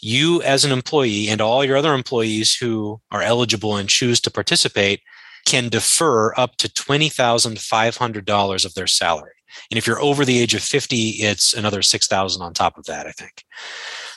you 0.00 0.42
as 0.42 0.64
an 0.64 0.72
employee 0.72 1.28
and 1.28 1.40
all 1.40 1.64
your 1.64 1.76
other 1.76 1.94
employees 1.94 2.56
who 2.56 3.00
are 3.10 3.22
eligible 3.22 3.76
and 3.76 3.88
choose 3.88 4.20
to 4.22 4.30
participate 4.30 5.00
can 5.46 5.68
defer 5.68 6.34
up 6.36 6.56
to 6.56 6.68
$20,500 6.68 8.64
of 8.64 8.74
their 8.74 8.86
salary. 8.86 9.32
And 9.70 9.78
if 9.78 9.86
you're 9.86 10.00
over 10.00 10.24
the 10.24 10.38
age 10.38 10.54
of 10.54 10.62
50, 10.62 10.96
it's 11.20 11.54
another 11.54 11.82
6,000 11.82 12.42
on 12.42 12.54
top 12.54 12.78
of 12.78 12.84
that, 12.86 13.06
I 13.06 13.12
think. 13.12 13.44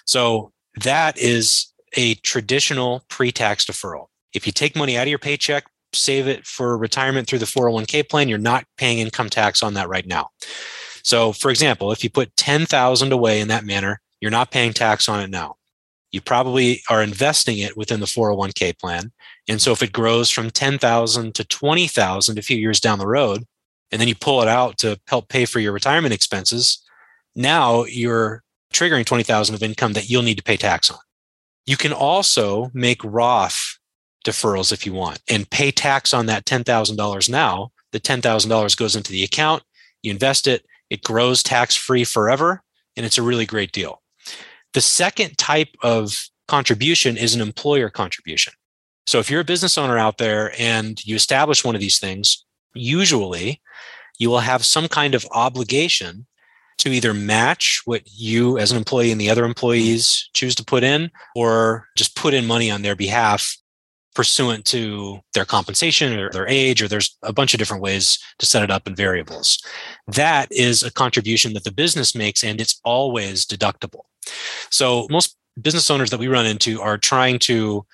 So 0.06 0.52
that 0.84 1.18
is 1.18 1.74
a 1.96 2.16
traditional 2.16 3.04
pre-tax 3.08 3.66
deferral. 3.66 4.08
If 4.34 4.46
you 4.46 4.52
take 4.52 4.76
money 4.76 4.98
out 4.98 5.04
of 5.04 5.10
your 5.10 5.20
paycheck, 5.20 5.66
save 5.94 6.28
it 6.28 6.46
for 6.48 6.76
retirement 6.78 7.28
through 7.28 7.40
the 7.40 7.46
401k 7.46 8.10
plan, 8.10 8.28
you're 8.28 8.40
not 8.40 8.66
paying 8.78 8.98
income 8.98 9.30
tax 9.30 9.62
on 9.62 9.76
that 9.76 9.90
right 9.90 10.08
now. 10.08 10.30
So 11.04 11.34
for 11.34 11.52
example, 11.52 11.92
if 11.92 12.04
you 12.04 12.10
put 12.10 12.36
10,000 12.36 13.12
away 13.12 13.42
in 13.42 13.48
that 13.50 13.66
manner, 13.66 14.02
you're 14.22 14.32
not 14.32 14.52
paying 14.52 14.74
tax 14.74 15.08
on 15.08 15.20
it 15.20 15.30
now. 15.30 15.58
you 16.14 16.22
probably 16.22 16.82
are 16.90 17.02
investing 17.02 17.58
it 17.58 17.76
within 17.76 18.00
the 18.00 18.06
401k 18.06 18.80
plan. 18.80 19.12
And 19.50 19.60
so 19.60 19.72
if 19.72 19.82
it 19.82 19.92
grows 19.92 20.30
from 20.30 20.52
10,000 20.52 21.36
to 21.36 21.44
20,000 21.44 22.38
a 22.38 22.42
few 22.42 22.56
years 22.56 22.80
down 22.80 23.00
the 23.00 23.08
road, 23.08 23.46
and 23.94 24.02
then 24.02 24.08
you 24.08 24.16
pull 24.16 24.42
it 24.42 24.48
out 24.48 24.80
to 24.80 25.00
help 25.08 25.30
pay 25.30 25.46
for 25.46 25.60
your 25.60 25.72
retirement 25.72 26.16
expenses, 26.16 26.84
now 27.36 27.84
you're 27.84 28.42
triggering 28.74 29.06
20,000 29.06 29.54
of 29.54 29.62
income 29.62 29.94
that 29.94 30.10
you'll 30.10 30.24
need 30.24 30.38
to 30.38 30.44
pay 30.44 30.58
tax 30.58 30.90
on. 30.90 30.98
You 31.68 31.78
can 31.78 31.94
also 31.94 32.72
make 32.74 33.04
Roth 33.04 33.78
deferrals 34.26 34.74
if 34.74 34.88
you 34.88 34.94
want 34.94 35.22
and 35.30 35.48
pay 35.48 35.70
tax 35.70 36.12
on 36.12 36.26
that 36.26 36.46
$10,000 36.46 37.30
now. 37.30 37.72
The 37.92 38.00
$10,000 38.00 38.78
goes 38.78 38.96
into 38.96 39.12
the 39.12 39.24
account, 39.24 39.62
you 40.02 40.10
invest 40.10 40.48
it, 40.48 40.66
it 40.90 41.04
grows 41.04 41.44
tax 41.44 41.76
free 41.76 42.04
forever, 42.04 42.64
and 42.98 43.06
it's 43.06 43.20
a 43.20 43.24
really 43.24 43.46
great 43.46 43.72
deal. 43.72 44.02
The 44.74 44.82
second 44.82 45.38
type 45.38 45.70
of 45.84 46.30
contribution 46.48 47.16
is 47.16 47.36
an 47.36 47.42
employer 47.42 47.92
contribution. 47.92 48.54
So 49.06 49.20
if 49.20 49.30
you're 49.30 49.42
a 49.42 49.46
business 49.46 49.78
owner 49.78 50.00
out 50.00 50.18
there 50.18 50.52
and 50.58 51.00
you 51.06 51.16
establish 51.16 51.64
one 51.64 51.76
of 51.76 51.82
these 51.82 52.00
things, 52.00 52.44
usually 52.74 53.62
you 54.20 54.30
will 54.30 54.40
have 54.40 54.66
some 54.66 54.88
kind 54.88 55.16
of 55.16 55.26
obligation 55.32 56.26
to 56.80 56.90
either 56.90 57.14
match 57.14 57.82
what 57.86 58.02
you 58.06 58.58
as 58.58 58.72
an 58.72 58.78
employee 58.78 59.12
and 59.12 59.22
the 59.22 59.30
other 59.30 59.46
employees 59.46 60.30
choose 60.34 60.56
to 60.56 60.66
put 60.66 60.84
in 60.84 61.12
or 61.36 61.88
just 61.96 62.16
put 62.16 62.34
in 62.34 62.46
money 62.46 62.70
on 62.70 62.82
their 62.82 62.96
behalf 62.96 63.58
pursuant 64.16 64.66
to 64.66 65.20
their 65.34 65.46
compensation 65.46 66.18
or 66.18 66.30
their 66.30 66.48
age, 66.48 66.82
or 66.82 66.88
there's 66.88 67.18
a 67.24 67.34
bunch 67.34 67.54
of 67.54 67.58
different 67.58 67.82
ways 67.82 68.20
to 68.40 68.46
set 68.46 68.64
it 68.64 68.72
up 68.72 68.88
in 68.88 68.96
variables. 68.96 69.62
That 70.08 70.52
is 70.52 70.84
a 70.84 70.92
contribution 70.92 71.54
that 71.54 71.64
the 71.64 71.72
business 71.72 72.16
makes, 72.16 72.44
and 72.44 72.62
it's 72.62 72.80
always 72.84 73.46
deductible. 73.46 74.04
So 74.70 75.08
most 75.10 75.36
business 75.62 75.90
owners 75.90 76.10
that 76.12 76.20
we 76.20 76.28
run 76.28 76.46
into 76.46 76.82
are 76.82 76.98
trying 76.98 77.40
to 77.40 77.86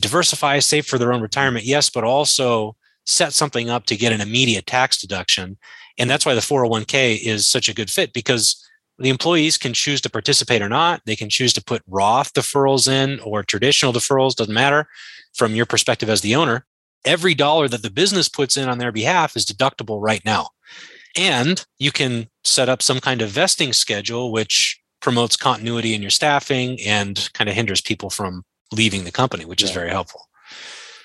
diversify, 0.00 0.58
save 0.58 0.86
for 0.86 0.98
their 0.98 1.12
own 1.12 1.22
retirement, 1.22 1.64
yes, 1.64 1.90
but 1.90 2.04
also 2.04 2.76
set 3.10 3.32
something 3.32 3.70
up 3.70 3.86
to 3.86 3.96
get 3.96 4.12
an 4.12 4.20
immediate 4.20 4.66
tax 4.66 5.00
deduction. 5.00 5.58
And 5.98 6.08
that's 6.08 6.24
why 6.24 6.34
the 6.34 6.40
401k 6.40 7.20
is 7.22 7.46
such 7.46 7.68
a 7.68 7.74
good 7.74 7.90
fit 7.90 8.12
because 8.12 8.64
the 8.98 9.08
employees 9.08 9.56
can 9.56 9.72
choose 9.72 10.00
to 10.02 10.10
participate 10.10 10.62
or 10.62 10.68
not. 10.68 11.02
They 11.06 11.16
can 11.16 11.30
choose 11.30 11.52
to 11.54 11.64
put 11.64 11.82
Roth 11.86 12.32
deferrals 12.34 12.86
in 12.86 13.18
or 13.20 13.42
traditional 13.42 13.92
deferrals, 13.92 14.36
doesn't 14.36 14.52
matter 14.52 14.86
from 15.34 15.54
your 15.54 15.66
perspective 15.66 16.10
as 16.10 16.20
the 16.20 16.34
owner. 16.34 16.66
Every 17.04 17.34
dollar 17.34 17.66
that 17.68 17.82
the 17.82 17.90
business 17.90 18.28
puts 18.28 18.56
in 18.58 18.68
on 18.68 18.78
their 18.78 18.92
behalf 18.92 19.36
is 19.36 19.46
deductible 19.46 20.02
right 20.02 20.22
now. 20.24 20.48
And 21.16 21.64
you 21.78 21.92
can 21.92 22.28
set 22.44 22.68
up 22.68 22.82
some 22.82 23.00
kind 23.00 23.22
of 23.22 23.30
vesting 23.30 23.72
schedule, 23.72 24.32
which 24.32 24.80
promotes 25.00 25.36
continuity 25.36 25.94
in 25.94 26.02
your 26.02 26.10
staffing 26.10 26.78
and 26.82 27.28
kind 27.32 27.48
of 27.48 27.56
hinders 27.56 27.80
people 27.80 28.10
from 28.10 28.44
leaving 28.72 29.04
the 29.04 29.10
company, 29.10 29.44
which 29.44 29.62
yeah. 29.62 29.68
is 29.68 29.74
very 29.74 29.90
helpful. 29.90 30.28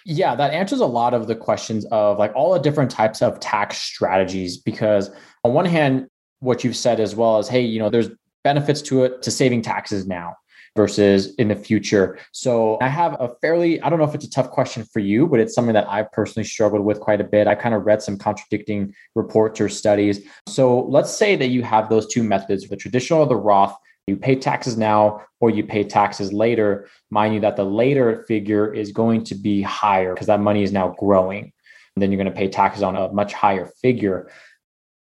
Yeah, 0.05 0.35
that 0.35 0.53
answers 0.53 0.79
a 0.79 0.85
lot 0.85 1.15
of 1.15 1.25
the 1.25 1.35
questions 1.35 1.83
of 1.85 2.19
like 2.19 2.31
all 2.35 2.53
the 2.53 2.59
different 2.59 2.91
types 2.91 3.23
of 3.23 3.39
tax 3.39 3.79
strategies. 3.79 4.57
Because 4.57 5.09
on 5.43 5.53
one 5.53 5.65
hand, 5.65 6.07
what 6.39 6.63
you've 6.63 6.75
said 6.75 6.99
as 6.99 7.15
well 7.15 7.39
is, 7.39 7.47
hey, 7.47 7.61
you 7.61 7.79
know, 7.79 7.89
there's 7.89 8.09
benefits 8.43 8.81
to 8.83 9.03
it 9.03 9.23
to 9.23 9.31
saving 9.31 9.63
taxes 9.63 10.05
now 10.05 10.35
versus 10.75 11.33
in 11.35 11.47
the 11.47 11.55
future. 11.55 12.19
So 12.33 12.77
I 12.81 12.89
have 12.89 13.15
a 13.19 13.29
fairly, 13.41 13.81
I 13.81 13.89
don't 13.89 13.97
know 13.97 14.05
if 14.05 14.13
it's 14.13 14.25
a 14.25 14.29
tough 14.29 14.51
question 14.51 14.83
for 14.83 14.99
you, 14.99 15.25
but 15.25 15.39
it's 15.39 15.55
something 15.55 15.73
that 15.73 15.89
I've 15.89 16.11
personally 16.11 16.45
struggled 16.45 16.83
with 16.83 16.99
quite 16.99 17.21
a 17.21 17.23
bit. 17.23 17.47
I 17.47 17.55
kind 17.55 17.73
of 17.73 17.85
read 17.85 18.03
some 18.03 18.17
contradicting 18.17 18.93
reports 19.15 19.59
or 19.61 19.69
studies. 19.69 20.21
So 20.47 20.81
let's 20.81 21.15
say 21.15 21.35
that 21.37 21.47
you 21.47 21.63
have 21.63 21.89
those 21.89 22.07
two 22.07 22.23
methods, 22.23 22.67
the 22.67 22.75
traditional 22.75 23.21
or 23.21 23.27
the 23.27 23.37
Roth. 23.37 23.75
You 24.07 24.17
pay 24.17 24.35
taxes 24.35 24.77
now 24.77 25.25
or 25.39 25.49
you 25.49 25.63
pay 25.63 25.83
taxes 25.83 26.31
later. 26.31 26.87
Mind 27.09 27.33
you, 27.33 27.39
that 27.41 27.55
the 27.55 27.65
later 27.65 28.23
figure 28.27 28.73
is 28.73 28.91
going 28.91 29.23
to 29.25 29.35
be 29.35 29.61
higher 29.61 30.13
because 30.13 30.27
that 30.27 30.39
money 30.39 30.63
is 30.63 30.71
now 30.71 30.95
growing. 30.99 31.51
And 31.95 32.01
then 32.01 32.11
you're 32.11 32.21
going 32.21 32.31
to 32.31 32.37
pay 32.37 32.49
taxes 32.49 32.83
on 32.83 32.95
a 32.95 33.11
much 33.11 33.33
higher 33.33 33.65
figure 33.81 34.29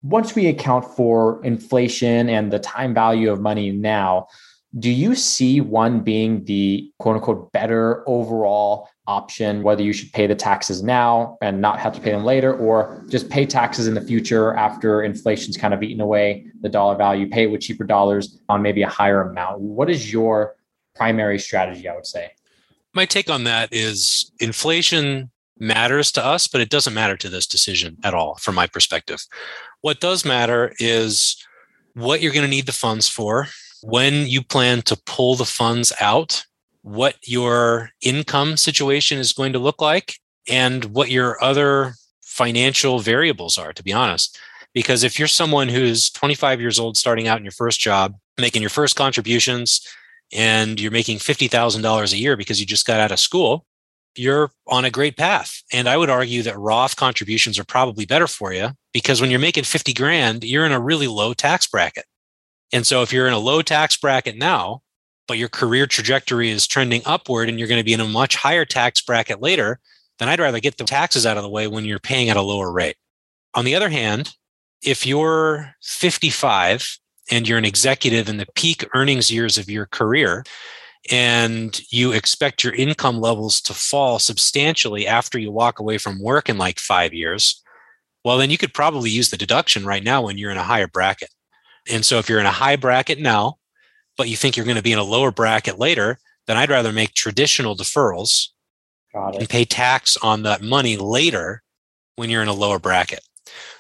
once 0.04 0.36
we 0.36 0.48
account 0.48 0.86
for 0.86 1.44
inflation 1.46 2.30
and 2.30 2.52
the 2.52 2.60
time 2.60 2.94
value 2.94 3.32
of 3.32 3.40
money 3.40 3.72
now, 3.72 4.28
do 4.80 4.90
you 4.90 5.16
see 5.16 5.62
one 5.62 6.00
being 6.00 6.44
the 6.46 6.92
quote 6.98 7.16
unquote 7.16 7.52
better 7.52 8.08
overall 8.08 8.90
option, 9.06 9.62
whether 9.62 9.84
you 9.84 9.94
should 9.94 10.12
pay 10.14 10.26
the 10.26 10.36
taxes 10.36 10.82
now 10.82 11.38
and 11.42 11.62
not 11.62 11.80
have 11.80 11.94
to 11.94 12.02
pay 12.02 12.12
them 12.12 12.24
later, 12.24 12.56
or 12.56 13.06
just 13.10 13.30
pay 13.30 13.46
taxes 13.46 13.88
in 13.88 13.94
the 13.94 14.02
future 14.02 14.54
after 14.56 15.04
inflation's 15.04 15.58
kind 15.58 15.74
of 15.74 15.84
eaten 15.84 16.02
away 16.02 16.46
the 16.62 16.70
dollar 16.70 16.96
value, 16.96 17.30
pay 17.30 17.44
it 17.44 17.52
with 17.52 17.62
cheaper 17.62 17.84
dollars 17.84 18.40
on 18.50 18.62
maybe 18.62 18.82
a 18.82 18.90
higher 18.90 19.22
amount? 19.30 19.60
What 19.60 19.90
is 19.90 20.12
your 20.12 20.56
primary 20.96 21.38
strategy, 21.38 21.88
I 21.88 21.96
would 21.96 22.08
say? 22.08 22.32
My 22.94 23.06
take 23.06 23.30
on 23.30 23.44
that 23.44 23.70
is 23.72 24.32
inflation 24.40 25.32
matters 25.60 26.12
to 26.14 26.26
us, 26.26 26.48
but 26.48 26.62
it 26.62 26.70
doesn't 26.70 26.94
matter 26.94 27.18
to 27.18 27.30
this 27.30 27.46
decision 27.46 27.98
at 28.04 28.14
all, 28.14 28.36
from 28.36 28.56
my 28.56 28.68
perspective. 28.68 29.26
What 29.82 30.00
does 30.00 30.26
matter 30.26 30.74
is 30.80 31.44
what 31.94 32.22
you're 32.22 32.34
going 32.34 32.46
to 32.46 32.50
need 32.50 32.66
the 32.66 32.72
funds 32.72 33.08
for, 33.08 33.48
when 33.84 34.28
you 34.28 34.42
plan 34.42 34.82
to 34.84 35.00
pull 35.06 35.36
the 35.36 35.46
funds 35.46 35.92
out, 36.00 36.44
what 36.82 37.16
your 37.24 37.90
income 38.02 38.58
situation 38.58 39.18
is 39.18 39.34
going 39.34 39.54
to 39.54 39.60
look 39.60 39.82
like, 39.82 40.16
and 40.50 40.86
what 40.86 41.12
your 41.12 41.42
other 41.44 41.94
financial 42.22 43.00
variables 43.00 43.58
are, 43.58 43.74
to 43.74 43.84
be 43.84 43.94
honest. 43.94 44.40
Because 44.74 45.04
if 45.04 45.20
you're 45.20 45.28
someone 45.28 45.70
who's 45.70 46.10
25 46.10 46.60
years 46.60 46.80
old, 46.80 46.98
starting 46.98 47.28
out 47.28 47.38
in 47.38 47.46
your 47.46 47.52
first 47.52 47.80
job, 47.80 48.16
making 48.40 48.62
your 48.62 48.70
first 48.70 48.96
contributions, 48.96 49.88
and 50.32 50.80
you're 50.80 50.92
making 50.92 51.20
$50,000 51.20 52.14
a 52.14 52.18
year 52.18 52.36
because 52.36 52.60
you 52.60 52.66
just 52.66 52.88
got 52.88 53.00
out 53.00 53.12
of 53.12 53.20
school, 53.20 53.66
you're 54.16 54.52
on 54.68 54.86
a 54.86 54.92
great 54.92 55.16
path. 55.18 55.62
And 55.72 55.88
I 55.88 55.98
would 55.98 56.10
argue 56.10 56.42
that 56.44 56.58
Roth 56.58 56.96
contributions 56.96 57.60
are 57.60 57.64
probably 57.64 58.06
better 58.06 58.28
for 58.28 58.52
you 58.54 58.72
because 58.94 59.22
when 59.22 59.30
you're 59.30 59.40
making 59.40 59.64
50 59.64 59.94
grand, 59.94 60.44
you're 60.44 60.66
in 60.66 60.72
a 60.72 60.80
really 60.80 61.08
low 61.08 61.34
tax 61.34 61.68
bracket. 61.68 62.06
And 62.74 62.86
so 62.86 63.04
if 63.04 63.14
you're 63.14 63.28
in 63.28 63.34
a 63.34 63.40
low 63.40 63.62
tax 63.62 63.96
bracket 63.96 64.36
now, 64.36 64.82
but 65.28 65.38
your 65.38 65.48
career 65.48 65.86
trajectory 65.86 66.50
is 66.50 66.68
trending 66.68 67.04
upward 67.06 67.48
and 67.48 67.58
you're 67.58 67.68
going 67.68 67.80
to 67.80 67.86
be 67.86 67.94
in 67.94 68.02
a 68.02 68.08
much 68.08 68.36
higher 68.36 68.66
tax 68.66 69.02
bracket 69.02 69.42
later, 69.42 69.80
then 70.20 70.28
I'd 70.28 70.40
rather 70.40 70.60
get 70.60 70.78
the 70.78 70.84
taxes 70.84 71.26
out 71.26 71.38
of 71.38 71.44
the 71.44 71.50
way 71.50 71.68
when 71.68 71.86
you're 71.86 72.00
paying 72.00 72.30
at 72.30 72.36
a 72.36 72.42
lower 72.42 72.72
rate. 72.72 72.98
On 73.54 73.64
the 73.64 73.76
other 73.76 73.90
hand, 73.90 74.34
if 74.84 75.06
you're 75.06 75.74
55 75.84 76.98
and 77.32 77.48
you're 77.48 77.58
an 77.58 77.64
executive 77.64 78.28
in 78.28 78.38
the 78.38 78.48
peak 78.56 78.86
earnings 78.94 79.32
years 79.32 79.58
of 79.58 79.70
your 79.70 79.86
career, 79.86 80.44
and 81.12 81.82
you 81.92 82.12
expect 82.14 82.64
your 82.64 82.74
income 82.74 83.20
levels 83.20 83.60
to 83.62 83.74
fall 83.74 84.20
substantially 84.20 85.06
after 85.06 85.38
you 85.38 85.52
walk 85.52 85.80
away 85.80 85.98
from 85.98 86.22
work 86.22 86.48
in 86.50 86.58
like 86.58 86.80
five 86.80 87.14
years, 87.14 87.62
well, 88.24 88.38
then 88.38 88.50
you 88.50 88.58
could 88.58 88.74
probably 88.74 89.10
use 89.10 89.30
the 89.30 89.38
deduction 89.38 89.86
right 89.86 90.04
now 90.04 90.22
when 90.22 90.38
you're 90.38 90.52
in 90.52 90.58
a 90.58 90.64
higher 90.64 90.88
bracket. 90.88 91.30
And 91.92 92.06
so 92.06 92.18
if 92.18 92.30
you're 92.30 92.40
in 92.40 92.46
a 92.46 92.52
high 92.52 92.76
bracket 92.76 93.20
now, 93.20 93.58
but 94.18 94.30
you 94.30 94.36
think 94.36 94.56
you're 94.56 94.66
going 94.66 94.78
to 94.78 94.84
be 94.84 94.94
in 94.94 95.00
a 95.00 95.04
lower 95.04 95.32
bracket 95.32 95.80
later, 95.80 96.20
then 96.48 96.58
I'd 96.58 96.70
rather 96.70 96.92
make 96.92 97.14
traditional 97.14 97.76
deferrals 97.76 98.50
and 99.14 99.50
pay 99.50 99.66
tax 99.66 100.18
on 100.18 100.44
that 100.44 100.62
money 100.62 100.98
later 100.98 101.62
when 102.16 102.30
you're 102.30 102.42
in 102.42 102.48
a 102.48 102.54
lower 102.54 102.80
bracket. 102.80 103.22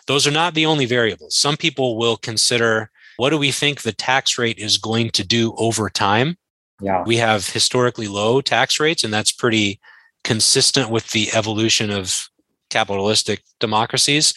Those 0.07 0.27
are 0.27 0.31
not 0.31 0.53
the 0.53 0.65
only 0.65 0.85
variables. 0.85 1.35
Some 1.35 1.57
people 1.57 1.97
will 1.97 2.17
consider 2.17 2.91
what 3.17 3.29
do 3.29 3.37
we 3.37 3.51
think 3.51 3.81
the 3.81 3.93
tax 3.93 4.37
rate 4.37 4.57
is 4.57 4.77
going 4.77 5.11
to 5.11 5.25
do 5.25 5.53
over 5.57 5.89
time? 5.89 6.37
Yeah. 6.81 7.03
We 7.05 7.17
have 7.17 7.49
historically 7.49 8.07
low 8.07 8.41
tax 8.41 8.79
rates, 8.79 9.03
and 9.03 9.13
that's 9.13 9.31
pretty 9.31 9.79
consistent 10.23 10.89
with 10.89 11.11
the 11.11 11.29
evolution 11.33 11.91
of 11.91 12.29
capitalistic 12.69 13.43
democracies. 13.59 14.33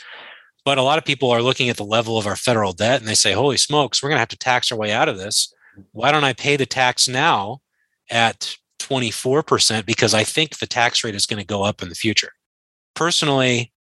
But 0.66 0.78
a 0.78 0.82
lot 0.82 0.99
of 0.99 1.04
people 1.04 1.30
are 1.30 1.42
looking 1.42 1.68
at 1.68 1.76
the 1.76 1.85
level 1.85 2.18
of 2.18 2.26
our 2.26 2.35
federal 2.35 2.73
debt 2.73 2.99
and 2.99 3.08
they 3.08 3.14
say, 3.14 3.30
holy 3.30 3.56
smokes, 3.56 4.02
we're 4.02 4.08
going 4.08 4.16
to 4.16 4.20
have 4.23 4.28
to 4.30 4.37
tax 4.37 4.73
our 4.73 4.76
way 4.76 4.90
out 4.90 5.08
of 5.08 5.16
this. 5.16 5.54
Why 5.92 6.11
don't 6.11 6.25
I 6.25 6.32
pay 6.32 6.56
the 6.56 6.66
tax 6.66 7.06
now 7.06 7.61
at 8.11 8.56
24%? 8.80 9.87
Because 9.87 10.12
I 10.12 10.25
think 10.25 10.58
the 10.58 10.66
tax 10.66 11.04
rate 11.04 11.14
is 11.14 11.25
going 11.25 11.38
to 11.38 11.46
go 11.46 11.62
up 11.62 11.82
in 11.82 11.88
the 11.88 11.94
future. 11.94 12.32
Personally, 12.96 13.73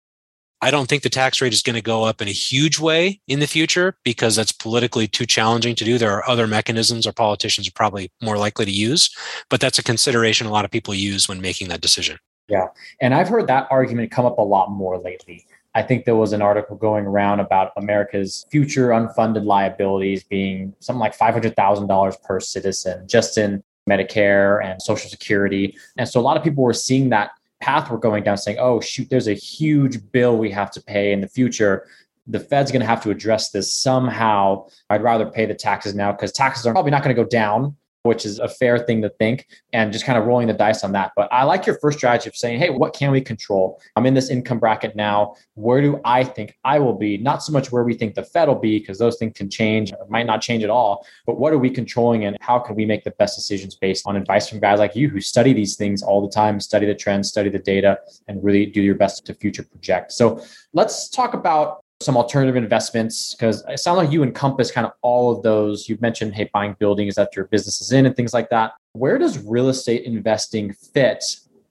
I 0.62 0.70
don't 0.70 0.88
think 0.88 1.02
the 1.02 1.10
tax 1.10 1.42
rate 1.42 1.52
is 1.52 1.60
going 1.60 1.74
to 1.74 1.82
go 1.82 2.04
up 2.04 2.22
in 2.22 2.28
a 2.28 2.32
huge 2.32 2.78
way 2.78 3.20
in 3.26 3.40
the 3.40 3.48
future 3.48 3.98
because 4.04 4.36
that's 4.36 4.52
politically 4.52 5.08
too 5.08 5.26
challenging 5.26 5.74
to 5.74 5.84
do. 5.84 5.98
There 5.98 6.12
are 6.12 6.28
other 6.28 6.46
mechanisms 6.46 7.04
our 7.04 7.12
politicians 7.12 7.66
are 7.66 7.72
probably 7.72 8.12
more 8.22 8.38
likely 8.38 8.64
to 8.64 8.70
use, 8.70 9.10
but 9.50 9.60
that's 9.60 9.80
a 9.80 9.82
consideration 9.82 10.46
a 10.46 10.52
lot 10.52 10.64
of 10.64 10.70
people 10.70 10.94
use 10.94 11.28
when 11.28 11.40
making 11.40 11.66
that 11.68 11.80
decision. 11.80 12.18
Yeah. 12.48 12.68
And 13.00 13.12
I've 13.12 13.28
heard 13.28 13.48
that 13.48 13.66
argument 13.72 14.12
come 14.12 14.24
up 14.24 14.38
a 14.38 14.42
lot 14.42 14.70
more 14.70 14.98
lately. 14.98 15.46
I 15.76 15.82
think 15.82 16.06
there 16.06 16.16
was 16.16 16.32
an 16.32 16.40
article 16.40 16.74
going 16.74 17.04
around 17.04 17.40
about 17.40 17.72
America's 17.76 18.46
future 18.50 18.88
unfunded 18.88 19.44
liabilities 19.44 20.24
being 20.24 20.74
something 20.80 21.00
like 21.00 21.16
$500,000 21.16 22.22
per 22.22 22.40
citizen 22.40 23.06
just 23.06 23.36
in 23.36 23.62
Medicare 23.86 24.64
and 24.64 24.80
Social 24.80 25.10
Security. 25.10 25.76
And 25.98 26.08
so 26.08 26.18
a 26.18 26.22
lot 26.22 26.38
of 26.38 26.42
people 26.42 26.64
were 26.64 26.72
seeing 26.72 27.10
that 27.10 27.32
path 27.60 27.90
we're 27.90 27.98
going 27.98 28.24
down 28.24 28.38
saying, 28.38 28.56
oh, 28.58 28.80
shoot, 28.80 29.10
there's 29.10 29.28
a 29.28 29.34
huge 29.34 29.98
bill 30.12 30.38
we 30.38 30.50
have 30.50 30.70
to 30.70 30.82
pay 30.82 31.12
in 31.12 31.20
the 31.20 31.28
future. 31.28 31.86
The 32.26 32.40
Fed's 32.40 32.72
going 32.72 32.80
to 32.80 32.86
have 32.86 33.02
to 33.02 33.10
address 33.10 33.50
this 33.50 33.70
somehow. 33.70 34.68
I'd 34.88 35.02
rather 35.02 35.26
pay 35.26 35.44
the 35.44 35.54
taxes 35.54 35.94
now 35.94 36.10
because 36.10 36.32
taxes 36.32 36.66
are 36.66 36.72
probably 36.72 36.90
not 36.90 37.02
going 37.02 37.14
to 37.14 37.22
go 37.22 37.28
down 37.28 37.76
which 38.06 38.24
is 38.24 38.38
a 38.38 38.48
fair 38.48 38.78
thing 38.78 39.02
to 39.02 39.10
think, 39.10 39.46
and 39.72 39.92
just 39.92 40.04
kind 40.04 40.18
of 40.18 40.24
rolling 40.24 40.46
the 40.46 40.52
dice 40.52 40.84
on 40.84 40.92
that. 40.92 41.12
But 41.16 41.28
I 41.32 41.44
like 41.44 41.66
your 41.66 41.78
first 41.80 41.98
strategy 41.98 42.28
of 42.28 42.36
saying, 42.36 42.58
hey, 42.58 42.70
what 42.70 42.94
can 42.94 43.10
we 43.10 43.20
control? 43.20 43.80
I'm 43.96 44.06
in 44.06 44.14
this 44.14 44.30
income 44.30 44.58
bracket 44.58 44.96
now. 44.96 45.34
Where 45.54 45.80
do 45.80 46.00
I 46.04 46.24
think 46.24 46.56
I 46.64 46.78
will 46.78 46.94
be? 46.94 47.18
Not 47.18 47.42
so 47.42 47.52
much 47.52 47.72
where 47.72 47.84
we 47.84 47.94
think 47.94 48.14
the 48.14 48.22
Fed 48.22 48.48
will 48.48 48.54
be, 48.54 48.78
because 48.78 48.98
those 48.98 49.16
things 49.16 49.32
can 49.34 49.50
change 49.50 49.92
might 50.08 50.26
not 50.26 50.40
change 50.40 50.64
at 50.64 50.70
all. 50.70 51.06
But 51.26 51.38
what 51.38 51.52
are 51.52 51.58
we 51.58 51.70
controlling 51.70 52.24
and 52.24 52.36
how 52.40 52.58
can 52.58 52.76
we 52.76 52.86
make 52.86 53.04
the 53.04 53.10
best 53.12 53.36
decisions 53.36 53.74
based 53.74 54.06
on 54.06 54.16
advice 54.16 54.48
from 54.48 54.60
guys 54.60 54.78
like 54.78 54.94
you 54.94 55.08
who 55.08 55.20
study 55.20 55.52
these 55.52 55.76
things 55.76 56.02
all 56.02 56.22
the 56.22 56.32
time, 56.32 56.60
study 56.60 56.86
the 56.86 56.94
trends, 56.94 57.28
study 57.28 57.50
the 57.50 57.58
data, 57.58 57.98
and 58.28 58.42
really 58.42 58.66
do 58.66 58.80
your 58.82 58.94
best 58.94 59.26
to 59.26 59.34
future 59.34 59.62
project? 59.62 60.12
So 60.12 60.42
let's 60.72 61.08
talk 61.08 61.34
about 61.34 61.82
some 62.00 62.16
alternative 62.16 62.56
investments 62.56 63.34
because 63.34 63.64
it 63.68 63.78
sounds 63.78 63.96
like 63.96 64.12
you 64.12 64.22
encompass 64.22 64.70
kind 64.70 64.86
of 64.86 64.92
all 65.02 65.34
of 65.34 65.42
those. 65.42 65.88
You've 65.88 66.02
mentioned, 66.02 66.34
hey, 66.34 66.50
buying 66.52 66.76
buildings 66.78 67.14
that 67.14 67.34
your 67.34 67.46
business 67.46 67.80
is 67.80 67.92
in 67.92 68.06
and 68.06 68.14
things 68.14 68.34
like 68.34 68.50
that. 68.50 68.72
Where 68.92 69.18
does 69.18 69.38
real 69.38 69.68
estate 69.68 70.04
investing 70.04 70.72
fit 70.72 71.24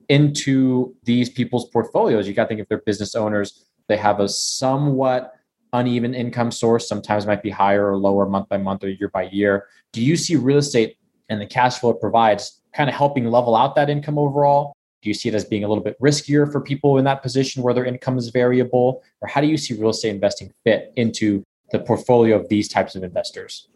into 0.10 0.96
these 1.04 1.30
people's 1.30 1.70
portfolios? 1.70 2.28
You 2.28 2.34
got 2.34 2.44
to 2.44 2.48
think 2.50 2.60
if 2.62 2.68
they're 2.68 2.80
business 2.80 3.16
owners, 3.16 3.66
they 3.88 3.98
have 3.98 4.20
a 4.20 4.28
somewhat 4.28 5.34
uneven 5.74 6.16
income 6.16 6.52
source, 6.52 6.88
sometimes 6.88 7.28
might 7.28 7.44
be 7.44 7.50
higher 7.52 7.92
or 7.92 7.98
lower 7.98 8.28
month 8.28 8.50
by 8.50 8.58
month 8.58 8.84
or 8.84 8.90
year 8.90 9.10
by 9.10 9.24
year. 9.24 9.68
Do 9.92 10.02
you 10.02 10.16
see 10.16 10.36
real 10.36 10.58
estate 10.58 10.98
and 11.30 11.40
the 11.40 11.46
cash 11.46 11.80
flow 11.80 11.92
it 11.92 12.02
provides 12.02 12.62
kind 12.74 12.90
of 12.90 12.96
helping 12.96 13.26
level 13.26 13.56
out 13.56 13.76
that 13.76 13.90
income 13.90 14.18
overall? 14.18 14.74
Do 15.06 15.12
you 15.12 15.14
see 15.14 15.30
it 15.30 15.36
as 15.36 15.46
being 15.46 15.64
a 15.64 15.68
little 15.68 15.84
bit 15.84 16.02
riskier 16.02 16.52
for 16.52 16.60
people 16.60 16.98
in 16.98 17.06
that 17.06 17.22
position 17.22 17.62
where 17.62 17.76
their 17.76 17.86
income 17.86 18.18
is 18.18 18.30
variable? 18.30 19.04
Or 19.22 19.28
how 19.28 19.40
do 19.40 19.46
you 19.46 19.56
see 19.56 19.76
real 19.76 19.92
estate 19.92 20.10
investing 20.10 20.52
fit 20.64 20.92
into 20.96 21.44
the 21.72 21.78
portfolio 21.78 22.36
of 22.40 22.50
these 22.50 22.68
types 22.68 22.96
of 22.96 23.04
investors? 23.04 23.68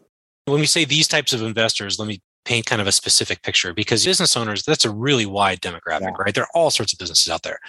When 0.46 0.58
we 0.58 0.66
say 0.66 0.84
these 0.84 1.06
types 1.06 1.32
of 1.32 1.40
investors, 1.42 2.00
let 2.00 2.08
me 2.08 2.20
paint 2.44 2.66
kind 2.66 2.82
of 2.82 2.88
a 2.88 2.92
specific 2.92 3.42
picture 3.42 3.72
because 3.72 4.04
business 4.04 4.36
owners, 4.36 4.64
that's 4.64 4.84
a 4.84 4.90
really 4.90 5.24
wide 5.24 5.60
demographic, 5.60 6.00
yeah. 6.00 6.16
right? 6.18 6.34
There 6.34 6.42
are 6.42 6.50
all 6.52 6.72
sorts 6.72 6.92
of 6.92 6.98
businesses 6.98 7.32
out 7.32 7.44
there. 7.44 7.60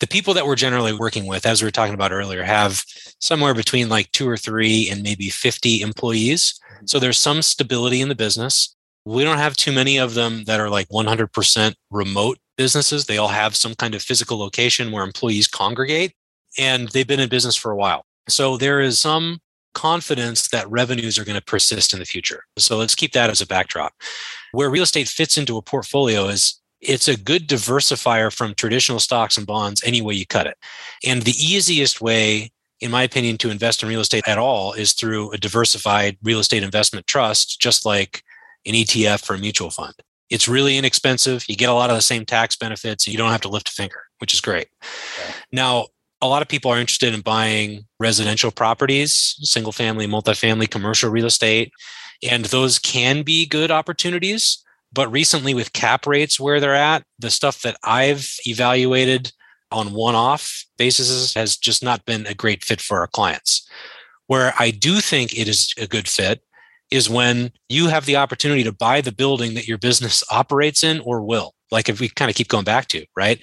The 0.00 0.08
people 0.08 0.34
that 0.34 0.44
we're 0.44 0.56
generally 0.56 0.92
working 0.92 1.26
with, 1.26 1.46
as 1.46 1.62
we 1.62 1.66
were 1.68 1.70
talking 1.70 1.94
about 1.94 2.10
earlier, 2.10 2.42
have 2.42 2.82
somewhere 3.20 3.54
between 3.54 3.88
like 3.88 4.10
two 4.10 4.28
or 4.28 4.36
three 4.36 4.90
and 4.90 5.04
maybe 5.04 5.30
50 5.30 5.80
employees. 5.80 6.58
Mm-hmm. 6.74 6.86
So 6.86 6.98
there's 6.98 7.18
some 7.18 7.40
stability 7.40 8.00
in 8.00 8.08
the 8.08 8.16
business. 8.16 8.74
We 9.04 9.22
don't 9.22 9.38
have 9.38 9.56
too 9.56 9.70
many 9.70 9.96
of 9.96 10.14
them 10.14 10.42
that 10.46 10.58
are 10.58 10.70
like 10.70 10.88
100% 10.88 11.74
remote 11.92 12.38
businesses. 12.56 13.06
They 13.06 13.18
all 13.18 13.28
have 13.28 13.56
some 13.56 13.74
kind 13.74 13.94
of 13.94 14.02
physical 14.02 14.38
location 14.38 14.92
where 14.92 15.04
employees 15.04 15.46
congregate, 15.46 16.12
and 16.58 16.88
they've 16.88 17.06
been 17.06 17.20
in 17.20 17.28
business 17.28 17.56
for 17.56 17.70
a 17.70 17.76
while. 17.76 18.04
So 18.28 18.56
there 18.56 18.80
is 18.80 18.98
some 18.98 19.38
confidence 19.74 20.48
that 20.48 20.68
revenues 20.70 21.18
are 21.18 21.24
going 21.24 21.38
to 21.38 21.44
persist 21.44 21.92
in 21.92 21.98
the 21.98 22.06
future. 22.06 22.42
So 22.56 22.78
let's 22.78 22.94
keep 22.94 23.12
that 23.12 23.28
as 23.28 23.42
a 23.42 23.46
backdrop. 23.46 23.92
Where 24.52 24.70
real 24.70 24.84
estate 24.84 25.06
fits 25.06 25.36
into 25.36 25.58
a 25.58 25.62
portfolio 25.62 26.28
is 26.28 26.60
it's 26.80 27.08
a 27.08 27.16
good 27.16 27.46
diversifier 27.46 28.32
from 28.32 28.54
traditional 28.54 29.00
stocks 29.00 29.36
and 29.36 29.46
bonds 29.46 29.82
any 29.84 30.00
way 30.00 30.14
you 30.14 30.26
cut 30.26 30.46
it. 30.46 30.56
And 31.04 31.22
the 31.22 31.32
easiest 31.32 32.00
way, 32.00 32.50
in 32.80 32.90
my 32.90 33.02
opinion, 33.02 33.36
to 33.38 33.50
invest 33.50 33.82
in 33.82 33.88
real 33.88 34.00
estate 34.00 34.26
at 34.26 34.38
all 34.38 34.72
is 34.72 34.92
through 34.92 35.32
a 35.32 35.38
diversified 35.38 36.16
real 36.22 36.40
estate 36.40 36.62
investment 36.62 37.06
trust, 37.06 37.60
just 37.60 37.84
like 37.84 38.22
an 38.64 38.72
ETF 38.72 39.28
or 39.28 39.34
a 39.34 39.38
mutual 39.38 39.70
fund. 39.70 39.94
It's 40.30 40.48
really 40.48 40.76
inexpensive. 40.76 41.44
You 41.48 41.56
get 41.56 41.68
a 41.68 41.74
lot 41.74 41.90
of 41.90 41.96
the 41.96 42.02
same 42.02 42.24
tax 42.24 42.56
benefits. 42.56 43.06
You 43.06 43.16
don't 43.16 43.30
have 43.30 43.42
to 43.42 43.48
lift 43.48 43.68
a 43.68 43.72
finger, 43.72 44.04
which 44.18 44.34
is 44.34 44.40
great. 44.40 44.68
Okay. 44.82 45.32
Now, 45.52 45.86
a 46.20 46.28
lot 46.28 46.42
of 46.42 46.48
people 46.48 46.70
are 46.70 46.78
interested 46.78 47.14
in 47.14 47.20
buying 47.20 47.86
residential 48.00 48.50
properties, 48.50 49.36
single 49.40 49.72
family, 49.72 50.06
multifamily, 50.06 50.70
commercial 50.70 51.10
real 51.10 51.26
estate, 51.26 51.72
and 52.22 52.46
those 52.46 52.78
can 52.78 53.22
be 53.22 53.46
good 53.46 53.70
opportunities. 53.70 54.64
But 54.92 55.12
recently, 55.12 55.52
with 55.52 55.72
cap 55.72 56.06
rates 56.06 56.40
where 56.40 56.58
they're 56.58 56.74
at, 56.74 57.04
the 57.18 57.30
stuff 57.30 57.62
that 57.62 57.76
I've 57.84 58.34
evaluated 58.46 59.32
on 59.70 59.92
one 59.92 60.14
off 60.14 60.64
basis 60.78 61.34
has 61.34 61.56
just 61.56 61.82
not 61.82 62.04
been 62.04 62.26
a 62.26 62.34
great 62.34 62.64
fit 62.64 62.80
for 62.80 63.00
our 63.00 63.06
clients. 63.06 63.68
Where 64.26 64.54
I 64.58 64.70
do 64.70 65.00
think 65.00 65.36
it 65.38 65.48
is 65.48 65.74
a 65.78 65.86
good 65.86 66.08
fit 66.08 66.42
is 66.90 67.10
when 67.10 67.50
you 67.68 67.88
have 67.88 68.06
the 68.06 68.16
opportunity 68.16 68.62
to 68.64 68.72
buy 68.72 69.00
the 69.00 69.12
building 69.12 69.54
that 69.54 69.66
your 69.66 69.78
business 69.78 70.22
operates 70.30 70.84
in 70.84 71.00
or 71.00 71.22
will. 71.22 71.52
Like 71.70 71.88
if 71.88 72.00
we 72.00 72.08
kind 72.08 72.30
of 72.30 72.36
keep 72.36 72.48
going 72.48 72.64
back 72.64 72.86
to, 72.88 73.04
right? 73.16 73.40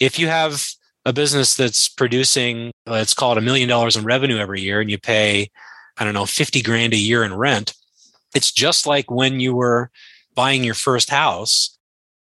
If 0.00 0.18
you 0.18 0.28
have 0.28 0.66
a 1.04 1.12
business 1.12 1.54
that's 1.54 1.88
producing, 1.88 2.72
uh, 2.86 2.92
let's 2.92 3.14
call 3.14 3.32
it 3.32 3.38
a 3.38 3.42
million 3.42 3.68
dollars 3.68 3.96
in 3.96 4.04
revenue 4.04 4.38
every 4.38 4.60
year, 4.60 4.80
and 4.80 4.90
you 4.90 4.98
pay, 4.98 5.50
I 5.98 6.04
don't 6.04 6.14
know, 6.14 6.26
50 6.26 6.62
grand 6.62 6.94
a 6.94 6.98
year 6.98 7.22
in 7.22 7.34
rent, 7.34 7.74
it's 8.34 8.50
just 8.50 8.86
like 8.86 9.10
when 9.10 9.40
you 9.40 9.54
were 9.54 9.90
buying 10.34 10.64
your 10.64 10.74
first 10.74 11.10
house. 11.10 11.78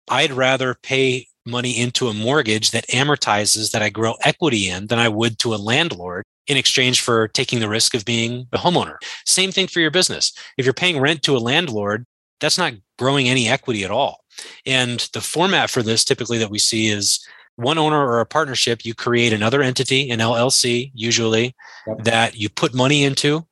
I'd 0.09 0.33
rather 0.33 0.75
pay 0.75 1.29
money 1.47 1.79
into 1.79 2.09
a 2.09 2.15
mortgage 2.15 2.73
that 2.73 2.87
amortizes 2.89 3.71
that 3.71 3.83
I 3.83 3.91
grow 3.91 4.15
equity 4.23 4.69
in 4.69 4.89
than 4.89 4.99
I 4.99 5.09
would 5.09 5.39
to 5.41 5.55
a 5.55 5.57
landlord 5.57 6.25
in 6.51 6.57
exchange 6.57 7.01
for 7.01 7.29
taking 7.29 7.61
the 7.61 7.69
risk 7.69 7.95
of 7.95 8.05
being 8.05 8.49
a 8.53 8.59
homeowner. 8.59 8.97
Same 9.25 9.53
thing 9.53 9.69
for 9.69 9.79
your 9.79 9.93
business. 9.93 10.33
If 10.59 10.67
you're 10.67 10.75
paying 10.75 10.99
rent 10.99 11.23
to 11.23 11.37
a 11.37 11.39
landlord, 11.39 12.05
that's 12.41 12.59
not 12.59 12.75
growing 12.99 13.29
any 13.29 13.49
equity 13.49 13.85
at 13.85 13.93
all. 13.93 14.25
And 14.67 15.09
the 15.13 15.21
format 15.21 15.71
for 15.71 15.81
this 15.81 16.05
typically 16.05 16.39
that 16.39 16.51
we 16.51 16.59
see 16.59 16.89
is 16.89 17.25
one 17.55 17.79
owner 17.79 18.05
or 18.05 18.19
a 18.19 18.27
partnership, 18.27 18.85
you 18.85 18.95
create 18.95 19.33
another 19.33 19.63
entity, 19.63 20.11
an 20.11 20.19
LLC, 20.19 20.91
usually, 20.93 21.55
yep. 21.87 22.03
that 22.03 22.37
you 22.37 22.49
put 22.49 22.75
money 22.75 23.05
into 23.05 23.47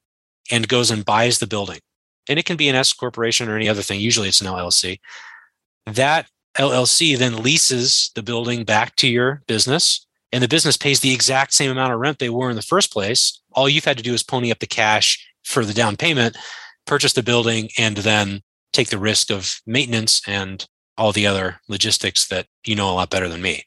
and 0.51 0.67
goes 0.67 0.91
and 0.91 1.05
buys 1.05 1.39
the 1.39 1.47
building. 1.47 1.79
And 2.29 2.37
it 2.37 2.47
can 2.47 2.57
be 2.57 2.69
an 2.69 2.75
S 2.75 2.93
corporation 2.93 3.49
or 3.49 3.55
any 3.55 3.69
other 3.69 3.83
thing. 3.83 4.01
Usually 4.01 4.27
it's 4.27 4.41
an 4.41 4.49
LLC. 4.49 4.99
That 5.87 6.27
LLC 6.57 7.17
then 7.17 7.45
leases 7.45 8.11
the 8.17 8.25
building 8.25 8.65
back 8.65 8.97
to 8.97 9.07
your 9.07 9.43
business 9.47 10.05
and 10.33 10.43
the 10.43 10.49
business 10.49 10.77
pays 10.77 11.01
the 11.01 11.15
exact 11.15 11.53
same 11.53 11.71
amount 11.71 11.93
of 11.93 12.01
rent 12.01 12.19
they 12.19 12.31
were 12.31 12.51
in 12.51 12.57
the 12.57 12.63
first 12.63 12.93
place, 12.93 13.41
all 13.53 13.69
you've 13.69 13.85
had 13.85 13.97
to 13.97 14.03
do 14.03 14.15
is 14.15 14.23
pony 14.23 14.51
up 14.51 14.59
the 14.59 14.67
cash 14.67 15.27
for 15.45 15.65
the 15.65 15.75
down 15.75 15.97
payment, 15.97 16.37
purchase 16.87 17.15
the 17.15 17.23
building, 17.23 17.69
and 17.79 17.99
then 17.99 18.43
take 18.73 18.89
the 18.89 18.99
risk 18.99 19.31
of 19.31 19.61
maintenance 19.67 20.21
and 20.27 20.67
all 20.97 21.13
the 21.13 21.27
other 21.27 21.61
logistics 21.69 22.27
that 22.29 22.47
you 22.67 22.75
know 22.75 22.91
a 22.91 22.95
lot 22.95 23.11
better 23.11 23.29
than 23.29 23.41
me. 23.41 23.65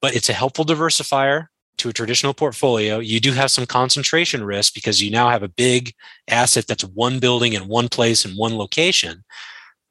But 0.00 0.14
it's 0.14 0.28
a 0.28 0.34
helpful 0.34 0.64
diversifier 0.64 1.46
to 1.78 1.88
a 1.88 1.92
traditional 1.92 2.34
portfolio. 2.34 2.98
You 2.98 3.20
do 3.20 3.32
have 3.32 3.50
some 3.50 3.66
concentration 3.66 4.44
risk 4.44 4.74
because 4.74 5.02
you 5.02 5.10
now 5.10 5.30
have 5.30 5.42
a 5.42 5.48
big 5.48 5.92
asset 6.28 6.66
that's 6.66 6.84
one 6.84 7.18
building 7.18 7.52
in 7.54 7.68
one 7.68 7.88
place 7.88 8.24
in 8.24 8.32
one 8.32 8.56
location. 8.56 9.24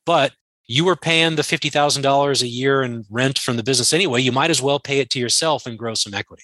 But 0.05 0.33
you 0.67 0.83
were 0.83 0.95
paying 0.95 1.35
the 1.35 1.41
$50,000 1.41 2.41
a 2.41 2.47
year 2.47 2.83
in 2.83 3.05
rent 3.09 3.39
from 3.39 3.55
the 3.55 3.63
business 3.63 3.93
anyway. 3.93 4.21
You 4.21 4.33
might 4.33 4.49
as 4.49 4.61
well 4.61 4.79
pay 4.79 4.99
it 4.99 5.09
to 5.11 5.19
yourself 5.19 5.65
and 5.65 5.77
grow 5.77 5.93
some 5.93 6.13
equity. 6.13 6.43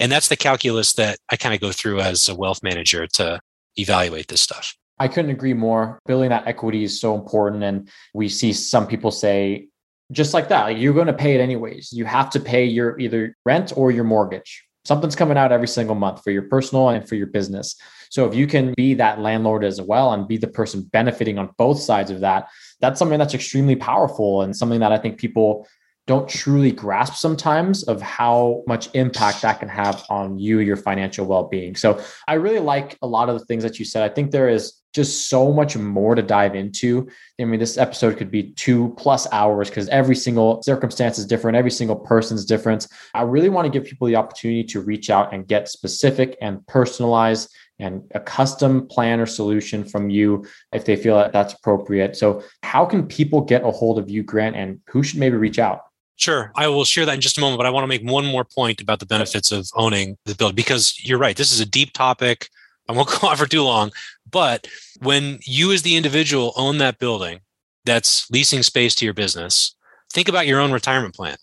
And 0.00 0.10
that's 0.10 0.28
the 0.28 0.36
calculus 0.36 0.94
that 0.94 1.18
I 1.30 1.36
kind 1.36 1.54
of 1.54 1.60
go 1.60 1.70
through 1.70 2.00
as 2.00 2.28
a 2.28 2.34
wealth 2.34 2.62
manager 2.62 3.06
to 3.06 3.40
evaluate 3.76 4.28
this 4.28 4.40
stuff. 4.40 4.74
I 4.98 5.08
couldn't 5.08 5.30
agree 5.30 5.54
more. 5.54 6.00
Building 6.06 6.30
that 6.30 6.46
equity 6.46 6.84
is 6.84 7.00
so 7.00 7.14
important. 7.14 7.62
And 7.62 7.88
we 8.14 8.28
see 8.28 8.52
some 8.52 8.86
people 8.86 9.10
say, 9.10 9.68
just 10.10 10.34
like 10.34 10.48
that, 10.48 10.64
like 10.64 10.78
you're 10.78 10.92
going 10.92 11.06
to 11.06 11.12
pay 11.12 11.34
it 11.34 11.40
anyways. 11.40 11.92
You 11.92 12.04
have 12.04 12.30
to 12.30 12.40
pay 12.40 12.64
your 12.64 12.98
either 12.98 13.36
rent 13.46 13.72
or 13.76 13.90
your 13.90 14.04
mortgage. 14.04 14.64
Something's 14.84 15.16
coming 15.16 15.38
out 15.38 15.52
every 15.52 15.68
single 15.68 15.94
month 15.94 16.22
for 16.22 16.32
your 16.32 16.42
personal 16.42 16.88
and 16.88 17.08
for 17.08 17.14
your 17.14 17.28
business. 17.28 17.76
So 18.12 18.26
if 18.26 18.34
you 18.34 18.46
can 18.46 18.74
be 18.76 18.92
that 18.92 19.20
landlord 19.20 19.64
as 19.64 19.80
well 19.80 20.12
and 20.12 20.28
be 20.28 20.36
the 20.36 20.46
person 20.46 20.82
benefiting 20.82 21.38
on 21.38 21.48
both 21.56 21.80
sides 21.80 22.10
of 22.10 22.20
that, 22.20 22.50
that's 22.78 22.98
something 22.98 23.18
that's 23.18 23.32
extremely 23.32 23.74
powerful 23.74 24.42
and 24.42 24.54
something 24.54 24.80
that 24.80 24.92
I 24.92 24.98
think 24.98 25.16
people 25.16 25.66
don't 26.06 26.28
truly 26.28 26.72
grasp 26.72 27.14
sometimes 27.14 27.84
of 27.84 28.02
how 28.02 28.64
much 28.66 28.94
impact 28.94 29.40
that 29.40 29.60
can 29.60 29.68
have 29.70 30.04
on 30.10 30.38
you, 30.38 30.58
your 30.58 30.76
financial 30.76 31.24
well 31.24 31.44
being. 31.44 31.74
So 31.74 32.04
I 32.28 32.34
really 32.34 32.58
like 32.58 32.98
a 33.00 33.06
lot 33.06 33.30
of 33.30 33.38
the 33.38 33.46
things 33.46 33.62
that 33.62 33.78
you 33.78 33.86
said. 33.86 34.02
I 34.02 34.12
think 34.12 34.30
there 34.30 34.50
is 34.50 34.82
just 34.92 35.30
so 35.30 35.50
much 35.50 35.74
more 35.74 36.14
to 36.14 36.20
dive 36.20 36.54
into. 36.54 37.08
I 37.40 37.46
mean, 37.46 37.60
this 37.60 37.78
episode 37.78 38.18
could 38.18 38.30
be 38.30 38.52
two 38.52 38.94
plus 38.98 39.26
hours 39.32 39.70
because 39.70 39.88
every 39.88 40.16
single 40.16 40.62
circumstance 40.62 41.18
is 41.18 41.24
different, 41.24 41.56
every 41.56 41.70
single 41.70 41.96
person's 41.96 42.44
different. 42.44 42.88
I 43.14 43.22
really 43.22 43.48
want 43.48 43.64
to 43.64 43.70
give 43.70 43.88
people 43.88 44.06
the 44.06 44.16
opportunity 44.16 44.64
to 44.64 44.82
reach 44.82 45.08
out 45.08 45.32
and 45.32 45.48
get 45.48 45.68
specific 45.68 46.36
and 46.42 46.66
personalized 46.66 47.48
and 47.82 48.08
a 48.14 48.20
custom 48.20 48.86
plan 48.86 49.20
or 49.20 49.26
solution 49.26 49.84
from 49.84 50.08
you 50.08 50.46
if 50.72 50.84
they 50.84 50.96
feel 50.96 51.16
that 51.16 51.32
that's 51.32 51.52
appropriate. 51.52 52.16
So, 52.16 52.42
how 52.62 52.86
can 52.86 53.06
people 53.06 53.40
get 53.40 53.64
a 53.64 53.70
hold 53.70 53.98
of 53.98 54.08
you, 54.08 54.22
Grant, 54.22 54.56
and 54.56 54.80
who 54.88 55.02
should 55.02 55.18
maybe 55.18 55.36
reach 55.36 55.58
out? 55.58 55.82
Sure. 56.16 56.52
I 56.54 56.68
will 56.68 56.84
share 56.84 57.04
that 57.04 57.14
in 57.14 57.20
just 57.20 57.38
a 57.38 57.40
moment, 57.40 57.58
but 57.58 57.66
I 57.66 57.70
want 57.70 57.82
to 57.82 57.88
make 57.88 58.08
one 58.08 58.24
more 58.24 58.44
point 58.44 58.80
about 58.80 59.00
the 59.00 59.06
benefits 59.06 59.50
of 59.50 59.68
owning 59.74 60.16
the 60.24 60.36
building 60.36 60.54
because 60.54 60.94
you're 61.02 61.18
right. 61.18 61.36
This 61.36 61.50
is 61.50 61.60
a 61.60 61.66
deep 61.66 61.92
topic. 61.92 62.48
I 62.88 62.92
won't 62.92 63.08
go 63.20 63.26
on 63.26 63.36
for 63.36 63.46
too 63.46 63.64
long. 63.64 63.90
But 64.30 64.68
when 65.00 65.40
you, 65.42 65.72
as 65.72 65.82
the 65.82 65.96
individual, 65.96 66.52
own 66.56 66.78
that 66.78 66.98
building 66.98 67.40
that's 67.84 68.30
leasing 68.30 68.62
space 68.62 68.94
to 68.96 69.04
your 69.04 69.14
business, 69.14 69.74
think 70.12 70.28
about 70.28 70.46
your 70.46 70.60
own 70.60 70.70
retirement 70.70 71.14
plan. 71.14 71.36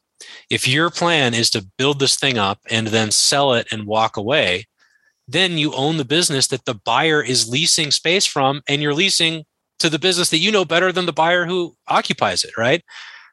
If 0.50 0.68
your 0.68 0.90
plan 0.90 1.34
is 1.34 1.50
to 1.52 1.68
build 1.78 2.00
this 2.00 2.16
thing 2.16 2.38
up 2.38 2.60
and 2.70 2.88
then 2.88 3.12
sell 3.12 3.54
it 3.54 3.68
and 3.72 3.86
walk 3.86 4.16
away, 4.16 4.66
then 5.32 5.60
you 5.60 5.72
own 5.74 5.98
the 5.98 6.06
business 6.06 6.48
that 6.48 6.66
the 6.66 6.74
buyer 6.74 7.22
is 7.22 7.48
leasing 7.48 7.92
space 7.92 8.26
from 8.26 8.64
and 8.68 8.82
you're 8.82 8.96
leasing 8.96 9.46
to 9.78 9.90
the 9.90 10.00
business 10.00 10.32
that 10.32 10.40
you 10.40 10.52
know 10.52 10.66
better 10.66 10.92
than 10.92 11.06
the 11.06 11.14
buyer 11.14 11.46
who 11.46 11.76
occupies 11.88 12.44
it, 12.44 12.58
right? 12.58 12.84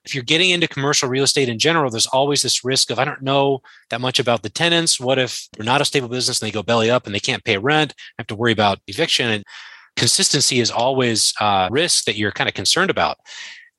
If 0.05 0.15
you're 0.15 0.23
getting 0.23 0.51
into 0.51 0.69
commercial 0.69 1.09
real 1.09 1.25
estate 1.25 1.49
in 1.49 1.59
general, 1.59 1.91
there's 1.91 2.07
always 2.07 2.43
this 2.43 2.65
risk 2.65 2.91
of 2.91 2.99
I 2.99 3.05
don't 3.05 3.23
know 3.23 3.61
that 3.89 4.03
much 4.03 4.19
about 4.19 4.43
the 4.43 4.51
tenants. 4.51 5.01
What 5.01 5.19
if 5.19 5.49
they're 5.53 5.65
not 5.65 5.81
a 5.81 5.87
stable 5.87 6.09
business 6.09 6.41
and 6.41 6.47
they 6.47 6.53
go 6.53 6.63
belly 6.63 6.91
up 6.91 7.07
and 7.07 7.15
they 7.15 7.21
can't 7.21 7.43
pay 7.45 7.57
rent? 7.57 7.95
I 7.97 8.13
have 8.19 8.27
to 8.29 8.37
worry 8.37 8.53
about 8.53 8.79
eviction. 8.87 9.31
And 9.31 9.43
consistency 9.97 10.61
is 10.61 10.71
always 10.71 11.33
a 11.41 11.69
risk 11.71 12.05
that 12.05 12.17
you're 12.17 12.31
kind 12.31 12.47
of 12.47 12.55
concerned 12.55 12.91
about. 12.91 13.17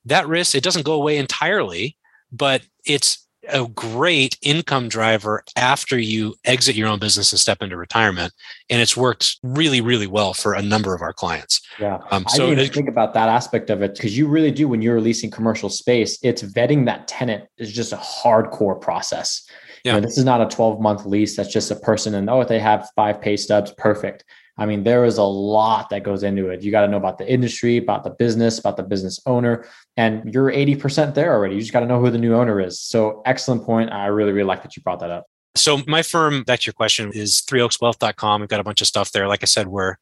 That 0.04 0.26
risk, 0.26 0.56
it 0.56 0.64
doesn't 0.64 0.84
go 0.84 0.94
away 0.94 1.18
entirely, 1.18 1.96
but 2.32 2.62
it's 2.84 3.27
a 3.48 3.66
great 3.68 4.36
income 4.42 4.88
driver 4.88 5.42
after 5.56 5.98
you 5.98 6.34
exit 6.44 6.74
your 6.74 6.88
own 6.88 6.98
business 6.98 7.32
and 7.32 7.38
step 7.38 7.62
into 7.62 7.76
retirement. 7.76 8.32
And 8.70 8.80
it's 8.80 8.96
worked 8.96 9.38
really, 9.42 9.80
really 9.80 10.06
well 10.06 10.34
for 10.34 10.54
a 10.54 10.62
number 10.62 10.94
of 10.94 11.02
our 11.02 11.12
clients. 11.12 11.60
Yeah. 11.80 11.98
Um, 12.10 12.24
so 12.28 12.46
I 12.46 12.48
didn't 12.50 12.64
even 12.64 12.74
think 12.74 12.88
about 12.88 13.14
that 13.14 13.28
aspect 13.28 13.70
of 13.70 13.82
it 13.82 13.94
because 13.94 14.16
you 14.16 14.28
really 14.28 14.50
do 14.50 14.68
when 14.68 14.82
you're 14.82 15.00
leasing 15.00 15.30
commercial 15.30 15.70
space, 15.70 16.18
it's 16.22 16.42
vetting 16.42 16.86
that 16.86 17.08
tenant 17.08 17.44
is 17.58 17.72
just 17.72 17.92
a 17.92 17.96
hardcore 17.96 18.80
process. 18.80 19.48
Yeah. 19.84 19.94
You 19.94 20.00
know, 20.00 20.06
this 20.06 20.18
is 20.18 20.24
not 20.24 20.40
a 20.40 20.46
12 20.46 20.80
month 20.80 21.06
lease. 21.06 21.36
That's 21.36 21.52
just 21.52 21.70
a 21.70 21.76
person 21.76 22.14
and 22.14 22.28
oh, 22.28 22.40
if 22.40 22.48
they 22.48 22.58
have 22.58 22.88
five 22.96 23.20
pay 23.20 23.36
stubs. 23.36 23.72
Perfect. 23.72 24.24
I 24.58 24.66
mean, 24.66 24.82
there 24.82 25.04
is 25.04 25.18
a 25.18 25.24
lot 25.24 25.90
that 25.90 26.02
goes 26.02 26.22
into 26.22 26.48
it. 26.48 26.62
You 26.62 26.70
got 26.70 26.82
to 26.82 26.88
know 26.88 26.96
about 26.96 27.18
the 27.18 27.30
industry, 27.30 27.76
about 27.76 28.04
the 28.04 28.10
business, 28.10 28.58
about 28.58 28.76
the 28.76 28.82
business 28.82 29.20
owner, 29.24 29.66
and 29.96 30.34
you're 30.34 30.50
80% 30.50 31.14
there 31.14 31.32
already. 31.32 31.54
You 31.54 31.60
just 31.60 31.72
got 31.72 31.80
to 31.80 31.86
know 31.86 32.00
who 32.00 32.10
the 32.10 32.18
new 32.18 32.34
owner 32.34 32.60
is. 32.60 32.80
So, 32.80 33.22
excellent 33.24 33.64
point. 33.64 33.92
I 33.92 34.06
really, 34.06 34.32
really 34.32 34.46
like 34.46 34.62
that 34.62 34.76
you 34.76 34.82
brought 34.82 35.00
that 35.00 35.10
up. 35.10 35.26
So, 35.54 35.80
my 35.86 36.02
firm, 36.02 36.42
back 36.42 36.60
to 36.60 36.66
your 36.66 36.72
question, 36.72 37.12
is 37.12 37.42
threeoakswealth.com. 37.48 38.40
We've 38.40 38.48
got 38.48 38.60
a 38.60 38.64
bunch 38.64 38.80
of 38.80 38.86
stuff 38.86 39.12
there. 39.12 39.28
Like 39.28 39.42
I 39.42 39.46
said, 39.46 39.68
we're 39.68 39.96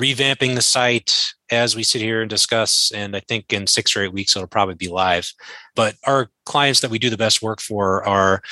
revamping 0.00 0.54
the 0.54 0.62
site 0.62 1.34
as 1.50 1.74
we 1.74 1.82
sit 1.82 2.00
here 2.00 2.20
and 2.20 2.30
discuss. 2.30 2.92
And 2.92 3.16
I 3.16 3.20
think 3.20 3.52
in 3.52 3.66
six 3.66 3.96
or 3.96 4.04
eight 4.04 4.12
weeks, 4.12 4.36
it'll 4.36 4.46
probably 4.46 4.76
be 4.76 4.88
live. 4.88 5.32
But 5.74 5.96
our 6.04 6.30
clients 6.46 6.80
that 6.80 6.90
we 6.90 6.98
do 6.98 7.10
the 7.10 7.16
best 7.16 7.42
work 7.42 7.60
for 7.60 8.06
are 8.06 8.42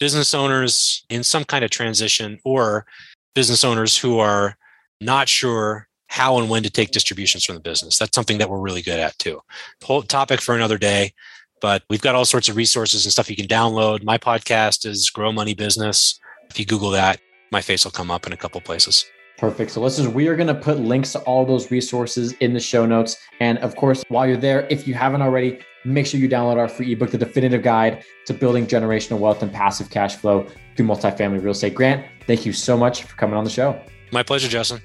business 0.00 0.34
owners 0.34 1.04
in 1.08 1.22
some 1.22 1.44
kind 1.44 1.64
of 1.64 1.70
transition 1.70 2.40
or 2.44 2.86
business 3.34 3.62
owners 3.62 3.96
who 3.96 4.18
are 4.18 4.56
not 5.00 5.28
sure 5.28 5.88
how 6.08 6.38
and 6.38 6.48
when 6.48 6.62
to 6.62 6.70
take 6.70 6.90
distributions 6.92 7.44
from 7.44 7.56
the 7.56 7.60
business. 7.60 7.98
That's 7.98 8.14
something 8.14 8.38
that 8.38 8.48
we're 8.48 8.60
really 8.60 8.82
good 8.82 8.98
at 8.98 9.18
too. 9.18 9.40
Whole 9.82 10.02
topic 10.02 10.40
for 10.40 10.54
another 10.54 10.78
day, 10.78 11.12
but 11.60 11.82
we've 11.90 12.00
got 12.00 12.14
all 12.14 12.24
sorts 12.24 12.48
of 12.48 12.56
resources 12.56 13.04
and 13.04 13.12
stuff 13.12 13.28
you 13.28 13.36
can 13.36 13.46
download. 13.46 14.04
My 14.04 14.18
podcast 14.18 14.86
is 14.86 15.10
Grow 15.10 15.32
Money 15.32 15.54
Business. 15.54 16.18
If 16.48 16.58
you 16.58 16.64
Google 16.64 16.90
that, 16.90 17.20
my 17.50 17.60
face 17.60 17.84
will 17.84 17.92
come 17.92 18.10
up 18.10 18.26
in 18.26 18.32
a 18.32 18.36
couple 18.36 18.60
places. 18.60 19.04
Perfect. 19.38 19.70
So 19.72 19.82
listeners, 19.82 20.08
we 20.08 20.28
are 20.28 20.36
going 20.36 20.46
to 20.46 20.54
put 20.54 20.78
links 20.78 21.12
to 21.12 21.18
all 21.20 21.44
those 21.44 21.70
resources 21.70 22.32
in 22.34 22.54
the 22.54 22.60
show 22.60 22.86
notes. 22.86 23.18
And 23.40 23.58
of 23.58 23.76
course, 23.76 24.02
while 24.08 24.26
you're 24.26 24.38
there, 24.38 24.66
if 24.70 24.88
you 24.88 24.94
haven't 24.94 25.20
already, 25.20 25.58
make 25.84 26.06
sure 26.06 26.18
you 26.18 26.28
download 26.28 26.56
our 26.56 26.68
free 26.68 26.92
ebook, 26.92 27.10
The 27.10 27.18
Definitive 27.18 27.62
Guide 27.62 28.02
to 28.26 28.32
Building 28.32 28.66
Generational 28.66 29.18
Wealth 29.18 29.42
and 29.42 29.52
Passive 29.52 29.90
Cash 29.90 30.16
Flow 30.16 30.46
through 30.74 30.86
Multifamily 30.86 31.42
Real 31.42 31.50
Estate. 31.50 31.74
Grant, 31.74 32.06
thank 32.26 32.46
you 32.46 32.52
so 32.54 32.78
much 32.78 33.02
for 33.02 33.14
coming 33.16 33.36
on 33.36 33.44
the 33.44 33.50
show. 33.50 33.78
My 34.12 34.22
pleasure, 34.22 34.48
Justin. 34.48 34.80